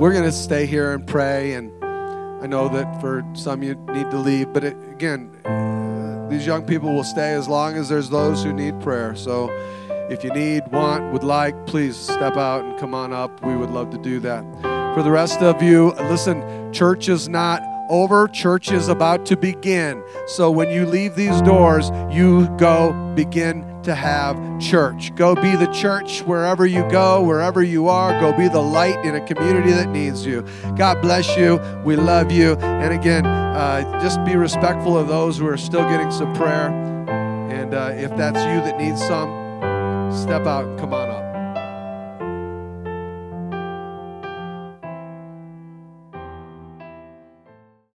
[0.00, 1.72] We're going to stay here and pray and
[2.42, 5.80] i know that for some you need to leave but it, again uh,
[6.30, 9.16] these young people will stay as long as there's those who need prayer.
[9.16, 9.50] So
[10.08, 13.44] if you need want would like please step out and come on up.
[13.44, 14.44] We would love to do that.
[14.94, 18.28] For the rest of you listen church is not over.
[18.28, 20.04] Church is about to begin.
[20.28, 25.14] So when you leave these doors you go begin to have church.
[25.14, 28.18] Go be the church wherever you go, wherever you are.
[28.20, 30.44] Go be the light in a community that needs you.
[30.76, 31.60] God bless you.
[31.84, 32.54] We love you.
[32.56, 36.68] And again, uh, just be respectful of those who are still getting some prayer.
[37.50, 39.28] And uh, if that's you that needs some,
[40.12, 41.09] step out and come on.